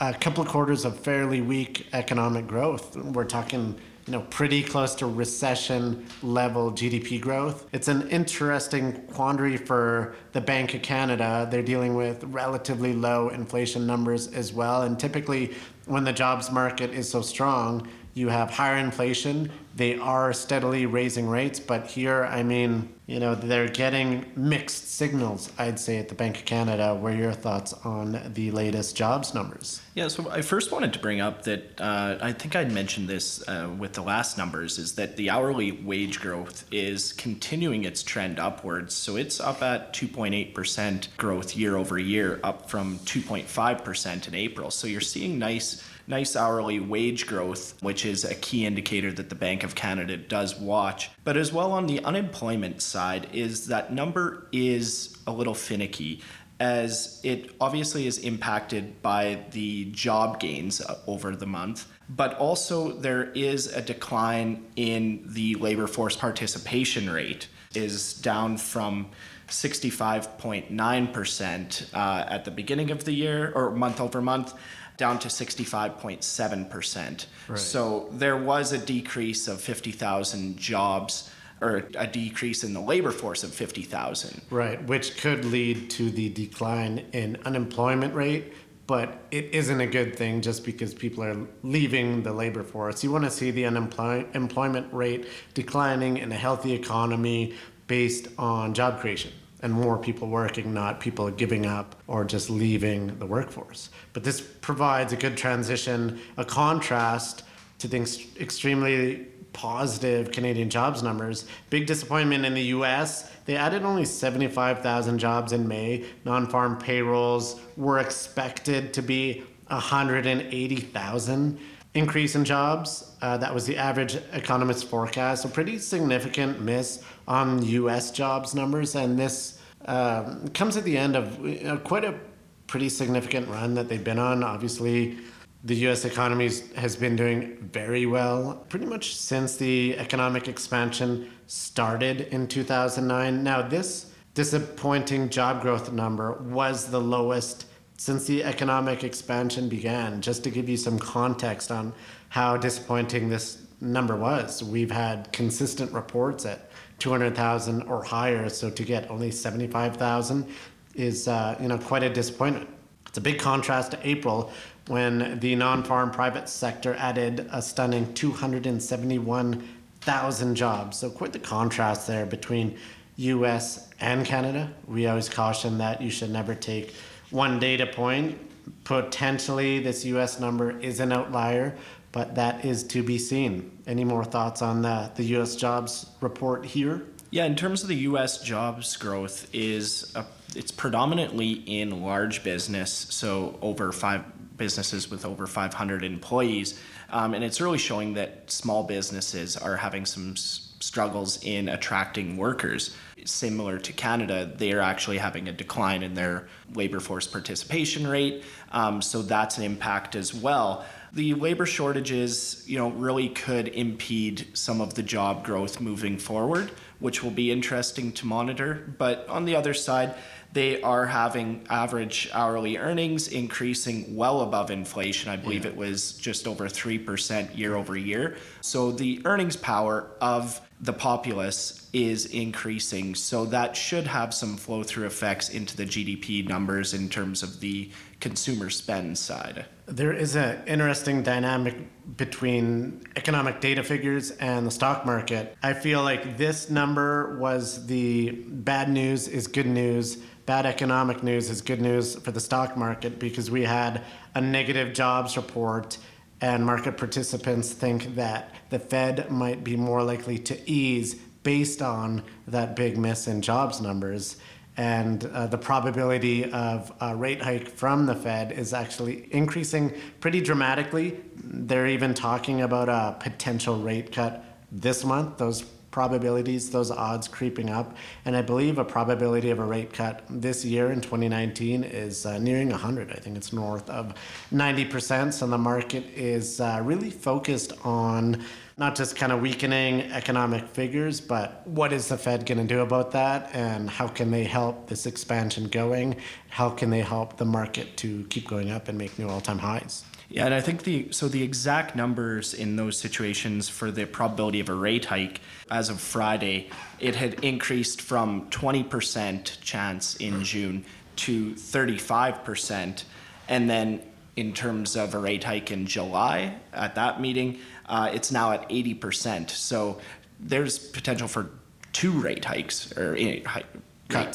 a 0.00 0.12
couple 0.14 0.42
of 0.42 0.48
quarters 0.48 0.84
of 0.84 0.98
fairly 0.98 1.40
weak 1.40 1.86
economic 1.92 2.46
growth. 2.46 2.96
We're 2.96 3.24
talking 3.24 3.78
you 4.08 4.12
know, 4.12 4.22
pretty 4.30 4.62
close 4.62 4.94
to 4.94 5.06
recession 5.06 6.06
level 6.22 6.72
GDP 6.72 7.20
growth. 7.20 7.66
It's 7.72 7.88
an 7.88 8.08
interesting 8.08 8.94
quandary 9.08 9.58
for 9.58 10.16
the 10.32 10.40
Bank 10.40 10.72
of 10.72 10.80
Canada. 10.80 11.46
They're 11.50 11.62
dealing 11.62 11.94
with 11.94 12.24
relatively 12.24 12.94
low 12.94 13.28
inflation 13.28 13.86
numbers 13.86 14.28
as 14.28 14.50
well. 14.50 14.80
And 14.80 14.98
typically, 14.98 15.54
when 15.84 16.04
the 16.04 16.12
jobs 16.14 16.50
market 16.50 16.92
is 16.92 17.06
so 17.06 17.20
strong, 17.20 17.86
you 18.14 18.28
have 18.28 18.48
higher 18.48 18.78
inflation. 18.78 19.50
They 19.76 19.98
are 19.98 20.32
steadily 20.32 20.86
raising 20.86 21.28
rates, 21.28 21.60
but 21.60 21.86
here, 21.86 22.24
I 22.24 22.42
mean, 22.42 22.88
you 23.08 23.18
know, 23.18 23.34
they're 23.34 23.68
getting 23.68 24.30
mixed 24.36 24.92
signals, 24.92 25.50
I'd 25.56 25.80
say, 25.80 25.96
at 25.96 26.10
the 26.10 26.14
Bank 26.14 26.40
of 26.40 26.44
Canada. 26.44 26.94
What 26.94 27.14
are 27.14 27.16
your 27.16 27.32
thoughts 27.32 27.72
on 27.82 28.20
the 28.34 28.50
latest 28.50 28.94
jobs 28.94 29.32
numbers? 29.32 29.80
Yeah, 29.94 30.08
so 30.08 30.28
I 30.28 30.42
first 30.42 30.72
wanted 30.72 30.92
to 30.92 30.98
bring 30.98 31.18
up 31.18 31.44
that 31.44 31.80
uh, 31.80 32.18
I 32.20 32.32
think 32.34 32.54
I'd 32.54 32.70
mentioned 32.70 33.08
this 33.08 33.42
uh, 33.48 33.70
with 33.78 33.94
the 33.94 34.02
last 34.02 34.36
numbers 34.36 34.78
is 34.78 34.92
that 34.96 35.16
the 35.16 35.30
hourly 35.30 35.72
wage 35.72 36.20
growth 36.20 36.66
is 36.70 37.14
continuing 37.14 37.84
its 37.84 38.02
trend 38.02 38.38
upwards. 38.38 38.92
So 38.92 39.16
it's 39.16 39.40
up 39.40 39.62
at 39.62 39.94
2.8% 39.94 41.16
growth 41.16 41.56
year 41.56 41.76
over 41.78 41.98
year, 41.98 42.40
up 42.44 42.68
from 42.68 42.98
2.5% 43.00 44.28
in 44.28 44.34
April. 44.34 44.70
So 44.70 44.86
you're 44.86 45.00
seeing 45.00 45.38
nice 45.38 45.82
nice 46.08 46.34
hourly 46.34 46.80
wage 46.80 47.26
growth, 47.26 47.80
which 47.82 48.04
is 48.04 48.24
a 48.24 48.34
key 48.34 48.66
indicator 48.66 49.12
that 49.12 49.28
the 49.28 49.34
Bank 49.34 49.62
of 49.62 49.74
Canada 49.74 50.16
does 50.16 50.58
watch. 50.58 51.10
But 51.22 51.36
as 51.36 51.52
well 51.52 51.72
on 51.72 51.86
the 51.86 52.02
unemployment 52.02 52.82
side, 52.82 53.28
is 53.32 53.66
that 53.66 53.92
number 53.92 54.48
is 54.52 55.16
a 55.26 55.32
little 55.32 55.54
finicky 55.54 56.22
as 56.60 57.20
it 57.22 57.54
obviously 57.60 58.06
is 58.06 58.18
impacted 58.18 59.00
by 59.00 59.44
the 59.52 59.84
job 59.92 60.40
gains 60.40 60.80
uh, 60.80 60.98
over 61.06 61.36
the 61.36 61.46
month, 61.46 61.86
but 62.08 62.36
also 62.38 62.92
there 62.92 63.30
is 63.32 63.68
a 63.68 63.80
decline 63.80 64.66
in 64.74 65.22
the 65.26 65.54
labor 65.56 65.86
force 65.86 66.16
participation 66.16 67.08
rate 67.08 67.46
is 67.74 68.14
down 68.14 68.56
from 68.56 69.10
65.9% 69.48 71.94
uh, 71.94 72.24
at 72.28 72.44
the 72.44 72.50
beginning 72.50 72.90
of 72.90 73.04
the 73.04 73.12
year 73.12 73.52
or 73.54 73.70
month 73.70 74.00
over 74.00 74.20
month 74.20 74.54
down 74.98 75.18
to 75.20 75.28
65.7%. 75.28 77.26
Right. 77.48 77.58
So 77.58 78.10
there 78.12 78.36
was 78.36 78.72
a 78.72 78.78
decrease 78.78 79.48
of 79.48 79.60
50,000 79.62 80.58
jobs 80.58 81.30
or 81.62 81.88
a 81.96 82.06
decrease 82.06 82.62
in 82.62 82.74
the 82.74 82.80
labor 82.80 83.10
force 83.10 83.42
of 83.42 83.54
50,000. 83.54 84.42
Right, 84.50 84.84
which 84.86 85.16
could 85.16 85.44
lead 85.46 85.88
to 85.90 86.10
the 86.10 86.28
decline 86.28 87.06
in 87.12 87.38
unemployment 87.44 88.14
rate, 88.14 88.52
but 88.86 89.26
it 89.30 89.46
isn't 89.52 89.80
a 89.80 89.86
good 89.86 90.14
thing 90.16 90.40
just 90.40 90.64
because 90.64 90.94
people 90.94 91.24
are 91.24 91.36
leaving 91.62 92.22
the 92.22 92.32
labor 92.32 92.62
force. 92.62 93.02
You 93.02 93.10
want 93.10 93.24
to 93.24 93.30
see 93.30 93.50
the 93.50 93.64
unemployment 93.66 94.92
rate 94.92 95.26
declining 95.54 96.18
in 96.18 96.30
a 96.30 96.36
healthy 96.36 96.74
economy 96.74 97.54
based 97.86 98.28
on 98.38 98.74
job 98.74 99.00
creation 99.00 99.32
and 99.62 99.72
more 99.72 99.98
people 99.98 100.28
working, 100.28 100.72
not 100.72 101.00
people 101.00 101.30
giving 101.30 101.66
up 101.66 101.96
or 102.06 102.24
just 102.24 102.48
leaving 102.48 103.18
the 103.18 103.26
workforce. 103.26 103.90
But 104.12 104.24
this 104.24 104.40
provides 104.40 105.12
a 105.12 105.16
good 105.16 105.36
transition, 105.36 106.20
a 106.36 106.44
contrast 106.44 107.42
to 107.78 107.88
the 107.88 107.98
extremely 108.40 109.26
positive 109.52 110.30
Canadian 110.30 110.70
jobs 110.70 111.02
numbers. 111.02 111.46
Big 111.70 111.86
disappointment 111.86 112.44
in 112.44 112.54
the 112.54 112.62
US. 112.62 113.30
They 113.44 113.56
added 113.56 113.82
only 113.82 114.04
75,000 114.04 115.18
jobs 115.18 115.52
in 115.52 115.66
May. 115.66 116.04
Non 116.24 116.46
farm 116.46 116.78
payrolls 116.78 117.60
were 117.76 117.98
expected 117.98 118.92
to 118.94 119.02
be 119.02 119.44
180,000 119.68 121.58
increase 121.94 122.34
in 122.36 122.44
jobs. 122.44 123.16
Uh, 123.20 123.36
that 123.38 123.52
was 123.52 123.66
the 123.66 123.76
average 123.76 124.16
economist 124.32 124.88
forecast. 124.88 125.44
A 125.44 125.48
pretty 125.48 125.78
significant 125.78 126.60
miss 126.60 127.02
on 127.28 127.62
U.S. 127.64 128.10
jobs 128.10 128.54
numbers, 128.54 128.96
and 128.96 129.16
this 129.18 129.60
um, 129.84 130.48
comes 130.48 130.76
at 130.76 130.82
the 130.84 130.98
end 130.98 131.14
of 131.14 131.38
know, 131.38 131.76
quite 131.76 132.04
a 132.04 132.18
pretty 132.66 132.88
significant 132.88 133.48
run 133.48 133.74
that 133.74 133.88
they've 133.88 134.02
been 134.02 134.18
on. 134.18 134.42
Obviously, 134.42 135.18
the 135.62 135.76
U.S. 135.76 136.04
economy 136.04 136.50
has 136.76 136.96
been 136.96 137.16
doing 137.16 137.56
very 137.72 138.06
well 138.06 138.64
pretty 138.68 138.86
much 138.86 139.14
since 139.14 139.56
the 139.56 139.96
economic 139.98 140.48
expansion 140.48 141.30
started 141.46 142.22
in 142.32 142.48
2009. 142.48 143.44
Now, 143.44 143.62
this 143.62 144.12
disappointing 144.34 145.28
job 145.28 145.60
growth 145.62 145.92
number 145.92 146.32
was 146.42 146.90
the 146.90 147.00
lowest 147.00 147.66
since 147.96 148.26
the 148.26 148.44
economic 148.44 149.04
expansion 149.04 149.68
began. 149.68 150.22
Just 150.22 150.44
to 150.44 150.50
give 150.50 150.68
you 150.68 150.76
some 150.76 150.98
context 150.98 151.70
on 151.70 151.92
how 152.28 152.56
disappointing 152.56 153.28
this 153.28 153.66
number 153.80 154.16
was, 154.16 154.62
we've 154.62 154.90
had 154.90 155.32
consistent 155.32 155.92
reports 155.92 156.46
at 156.46 156.67
200,000 156.98 157.82
or 157.82 158.02
higher, 158.02 158.48
so 158.48 158.70
to 158.70 158.82
get 158.82 159.10
only 159.10 159.30
75,000 159.30 160.46
is 160.94 161.28
uh, 161.28 161.56
you 161.60 161.68
know 161.68 161.78
quite 161.78 162.02
a 162.02 162.10
disappointment. 162.10 162.68
It's 163.06 163.18
a 163.18 163.20
big 163.20 163.38
contrast 163.38 163.92
to 163.92 163.98
April 164.06 164.52
when 164.88 165.38
the 165.40 165.54
non-farm 165.54 166.10
private 166.10 166.48
sector 166.48 166.94
added 166.94 167.46
a 167.52 167.62
stunning 167.62 168.12
271,000 168.14 170.54
jobs. 170.54 170.98
So 170.98 171.10
quite 171.10 171.32
the 171.32 171.38
contrast 171.38 172.06
there 172.06 172.26
between 172.26 172.76
US 173.16 173.88
and 174.00 174.26
Canada. 174.26 174.72
We 174.86 175.06
always 175.06 175.28
caution 175.28 175.76
that 175.78 176.00
you 176.00 176.08
should 176.10 176.30
never 176.30 176.54
take 176.54 176.94
one 177.30 177.58
data 177.58 177.86
point. 177.86 178.38
Potentially, 178.84 179.80
this 179.80 180.04
US 180.04 180.38
number 180.40 180.78
is 180.78 181.00
an 181.00 181.12
outlier, 181.12 181.74
but 182.12 182.34
that 182.36 182.64
is 182.64 182.84
to 182.84 183.02
be 183.02 183.18
seen. 183.18 183.78
Any 183.86 184.04
more 184.04 184.24
thoughts 184.24 184.62
on 184.62 184.82
the, 184.82 185.10
the 185.14 185.24
US 185.36 185.56
jobs 185.56 186.06
report 186.20 186.64
here? 186.64 187.02
Yeah, 187.30 187.44
in 187.44 187.56
terms 187.56 187.82
of 187.82 187.88
the 187.88 187.96
U.S. 187.96 188.42
jobs 188.42 188.96
growth, 188.96 189.48
is 189.52 190.12
a, 190.16 190.24
it's 190.56 190.70
predominantly 190.70 191.50
in 191.52 192.02
large 192.02 192.42
business, 192.42 192.90
so 192.90 193.58
over 193.60 193.92
five 193.92 194.24
businesses 194.56 195.10
with 195.10 195.26
over 195.26 195.46
500 195.46 196.02
employees, 196.02 196.80
um, 197.10 197.34
and 197.34 197.44
it's 197.44 197.60
really 197.60 197.78
showing 197.78 198.14
that 198.14 198.50
small 198.50 198.82
businesses 198.82 199.56
are 199.56 199.76
having 199.76 200.06
some 200.06 200.32
s- 200.32 200.72
struggles 200.80 201.42
in 201.44 201.68
attracting 201.68 202.38
workers 202.38 202.96
similar 203.24 203.78
to 203.78 203.92
Canada, 203.92 204.50
they 204.56 204.72
are 204.72 204.80
actually 204.80 205.18
having 205.18 205.48
a 205.48 205.52
decline 205.52 206.02
in 206.02 206.14
their 206.14 206.48
labor 206.74 207.00
force 207.00 207.26
participation 207.26 208.06
rate. 208.06 208.44
Um, 208.72 209.02
so 209.02 209.22
that's 209.22 209.58
an 209.58 209.64
impact 209.64 210.14
as 210.14 210.34
well. 210.34 210.84
The 211.12 211.34
labor 211.34 211.66
shortages, 211.66 212.62
you 212.66 212.78
know, 212.78 212.90
really 212.90 213.28
could 213.28 213.68
impede 213.68 214.46
some 214.52 214.80
of 214.80 214.94
the 214.94 215.02
job 215.02 215.44
growth 215.44 215.80
moving 215.80 216.18
forward, 216.18 216.70
which 216.98 217.22
will 217.22 217.30
be 217.30 217.50
interesting 217.50 218.12
to 218.12 218.26
monitor. 218.26 218.94
But 218.98 219.26
on 219.28 219.44
the 219.44 219.56
other 219.56 219.74
side, 219.74 220.14
they 220.52 220.80
are 220.80 221.06
having 221.06 221.66
average 221.68 222.30
hourly 222.32 222.78
earnings 222.78 223.28
increasing 223.28 224.16
well 224.16 224.40
above 224.40 224.70
inflation. 224.70 225.30
I 225.30 225.36
believe 225.36 225.64
yeah. 225.64 225.72
it 225.72 225.76
was 225.76 226.12
just 226.12 226.46
over 226.46 226.66
3% 226.66 227.56
year 227.56 227.74
over 227.74 227.96
year. 227.96 228.36
So 228.60 228.90
the 228.90 229.20
earnings 229.24 229.56
power 229.56 230.10
of 230.20 230.60
the 230.80 230.92
populace 230.92 231.88
is 231.92 232.26
increasing. 232.26 233.14
So 233.14 233.44
that 233.46 233.76
should 233.76 234.06
have 234.06 234.32
some 234.32 234.56
flow 234.56 234.82
through 234.82 235.06
effects 235.06 235.50
into 235.50 235.76
the 235.76 235.84
GDP 235.84 236.48
numbers 236.48 236.94
in 236.94 237.08
terms 237.08 237.42
of 237.42 237.60
the 237.60 237.90
consumer 238.20 238.70
spend 238.70 239.18
side. 239.18 239.66
There 239.88 240.12
is 240.12 240.36
an 240.36 240.62
interesting 240.66 241.22
dynamic 241.22 241.74
between 242.14 243.04
economic 243.16 243.62
data 243.62 243.82
figures 243.82 244.32
and 244.32 244.66
the 244.66 244.70
stock 244.70 245.06
market. 245.06 245.56
I 245.62 245.72
feel 245.72 246.02
like 246.02 246.36
this 246.36 246.68
number 246.68 247.38
was 247.38 247.86
the 247.86 248.32
bad 248.32 248.90
news 248.90 249.28
is 249.28 249.46
good 249.46 249.66
news. 249.66 250.16
Bad 250.44 250.66
economic 250.66 251.22
news 251.22 251.48
is 251.48 251.62
good 251.62 251.80
news 251.80 252.16
for 252.16 252.32
the 252.32 252.40
stock 252.40 252.76
market 252.76 253.18
because 253.18 253.50
we 253.50 253.62
had 253.62 254.04
a 254.34 254.42
negative 254.42 254.92
jobs 254.92 255.38
report 255.38 255.96
and 256.42 256.66
market 256.66 256.98
participants 256.98 257.72
think 257.72 258.14
that 258.14 258.54
the 258.68 258.78
Fed 258.78 259.30
might 259.30 259.64
be 259.64 259.74
more 259.74 260.02
likely 260.02 260.38
to 260.38 260.70
ease 260.70 261.14
based 261.42 261.80
on 261.80 262.22
that 262.46 262.76
big 262.76 262.98
miss 262.98 263.26
in 263.26 263.40
jobs 263.40 263.80
numbers. 263.80 264.36
And 264.78 265.26
uh, 265.26 265.48
the 265.48 265.58
probability 265.58 266.50
of 266.52 266.92
a 267.00 267.14
rate 267.14 267.42
hike 267.42 267.68
from 267.68 268.06
the 268.06 268.14
Fed 268.14 268.52
is 268.52 268.72
actually 268.72 269.26
increasing 269.34 269.92
pretty 270.20 270.40
dramatically. 270.40 271.20
They're 271.34 271.88
even 271.88 272.14
talking 272.14 272.62
about 272.62 272.88
a 272.88 273.16
potential 273.18 273.80
rate 273.80 274.12
cut 274.12 274.44
this 274.70 275.04
month. 275.04 275.36
Those 275.36 275.64
probabilities, 275.90 276.70
those 276.70 276.92
odds 276.92 277.26
creeping 277.26 277.70
up. 277.70 277.96
And 278.24 278.36
I 278.36 278.42
believe 278.42 278.78
a 278.78 278.84
probability 278.84 279.50
of 279.50 279.58
a 279.58 279.64
rate 279.64 279.92
cut 279.92 280.22
this 280.30 280.64
year 280.64 280.92
in 280.92 281.00
2019 281.00 281.82
is 281.82 282.24
uh, 282.24 282.38
nearing 282.38 282.68
100. 282.68 283.10
I 283.10 283.14
think 283.14 283.36
it's 283.36 283.52
north 283.52 283.90
of 283.90 284.14
90%. 284.52 285.32
So 285.32 285.48
the 285.48 285.58
market 285.58 286.04
is 286.14 286.60
uh, 286.60 286.80
really 286.84 287.10
focused 287.10 287.72
on 287.84 288.44
not 288.78 288.94
just 288.94 289.16
kind 289.16 289.32
of 289.32 289.40
weakening 289.40 290.02
economic 290.12 290.66
figures, 290.68 291.20
but 291.20 291.66
what 291.66 291.92
is 291.92 292.08
the 292.08 292.16
Fed 292.16 292.46
going 292.46 292.58
to 292.58 292.74
do 292.74 292.80
about 292.80 293.10
that? 293.10 293.50
And 293.52 293.90
how 293.90 294.06
can 294.06 294.30
they 294.30 294.44
help 294.44 294.86
this 294.86 295.04
expansion 295.04 295.66
going? 295.66 296.16
How 296.48 296.70
can 296.70 296.88
they 296.88 297.00
help 297.00 297.36
the 297.36 297.44
market 297.44 297.96
to 297.98 298.24
keep 298.30 298.46
going 298.46 298.70
up 298.70 298.86
and 298.86 298.96
make 298.96 299.18
new 299.18 299.28
all 299.28 299.40
time 299.40 299.58
highs? 299.58 300.04
Yeah, 300.30 300.44
and 300.44 300.54
I 300.54 300.60
think 300.60 300.84
the 300.84 301.10
so 301.10 301.26
the 301.26 301.42
exact 301.42 301.96
numbers 301.96 302.52
in 302.52 302.76
those 302.76 302.98
situations 302.98 303.68
for 303.68 303.90
the 303.90 304.04
probability 304.04 304.60
of 304.60 304.68
a 304.68 304.74
rate 304.74 305.06
hike 305.06 305.40
as 305.70 305.88
of 305.88 306.00
Friday, 306.00 306.70
it 307.00 307.16
had 307.16 307.42
increased 307.42 308.02
from 308.02 308.48
20% 308.50 309.60
chance 309.62 310.16
in 310.16 310.44
June 310.44 310.84
to 311.16 311.54
35%, 311.54 313.04
and 313.48 313.70
then 313.70 314.02
in 314.36 314.52
terms 314.52 314.96
of 314.96 315.14
a 315.14 315.18
rate 315.18 315.44
hike 315.44 315.72
in 315.72 315.86
July 315.86 316.54
at 316.72 316.94
that 316.94 317.20
meeting, 317.20 317.58
uh, 317.88 318.10
it's 318.12 318.30
now 318.30 318.52
at 318.52 318.68
80%. 318.68 319.50
So 319.50 319.98
there's 320.40 320.78
potential 320.78 321.28
for 321.28 321.50
two 321.92 322.12
rate 322.12 322.44
hikes 322.44 322.96
or 322.96 323.16
eh, 323.16 323.40
hike, 323.44 323.66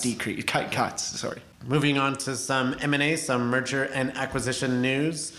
decrease 0.01 0.43
cut, 0.43 0.71
cuts. 0.71 1.03
Sorry. 1.19 1.41
Moving 1.65 1.97
on 1.97 2.17
to 2.17 2.35
some 2.35 2.75
M&A, 2.81 3.15
some 3.15 3.49
merger 3.49 3.83
and 3.85 4.15
acquisition 4.17 4.81
news. 4.81 5.31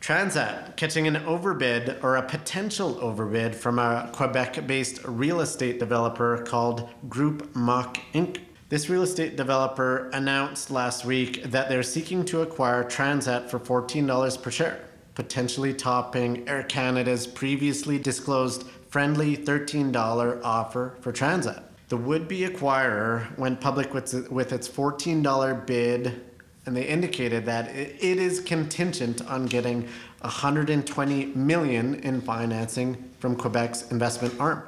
Transat 0.00 0.76
catching 0.76 1.06
an 1.06 1.16
overbid 1.18 1.98
or 2.02 2.16
a 2.16 2.22
potential 2.22 2.98
overbid 3.00 3.54
from 3.54 3.78
a 3.78 4.08
Quebec-based 4.12 5.04
real 5.04 5.42
estate 5.42 5.78
developer 5.78 6.38
called 6.38 6.88
Groupe 7.08 7.54
Mach 7.54 7.98
Inc. 8.14 8.38
This 8.70 8.88
real 8.88 9.02
estate 9.02 9.36
developer 9.36 10.08
announced 10.14 10.70
last 10.70 11.04
week 11.04 11.42
that 11.44 11.68
they're 11.68 11.82
seeking 11.82 12.24
to 12.26 12.40
acquire 12.40 12.82
Transat 12.82 13.50
for 13.50 13.60
$14 13.60 14.42
per 14.42 14.50
share, 14.50 14.80
potentially 15.20 15.74
topping 15.74 16.48
Air 16.48 16.62
Canada's 16.62 17.26
previously 17.26 17.98
disclosed 17.98 18.64
friendly 18.88 19.36
$13 19.36 20.40
offer 20.42 20.96
for 21.02 21.12
Transat. 21.12 21.62
The 21.90 21.98
would-be 21.98 22.48
acquirer 22.48 23.36
went 23.36 23.60
public 23.60 23.92
with, 23.92 24.14
its 24.14 24.66
$14 24.66 25.66
bid 25.66 26.22
and 26.64 26.74
they 26.74 26.84
indicated 26.84 27.44
that 27.44 27.68
it 27.68 28.00
is 28.00 28.40
contingent 28.40 29.20
on 29.28 29.44
getting 29.44 29.86
120 30.22 31.26
million 31.26 31.96
in 31.96 32.22
financing 32.22 33.10
from 33.18 33.36
Quebec's 33.36 33.90
investment 33.90 34.40
arm, 34.40 34.62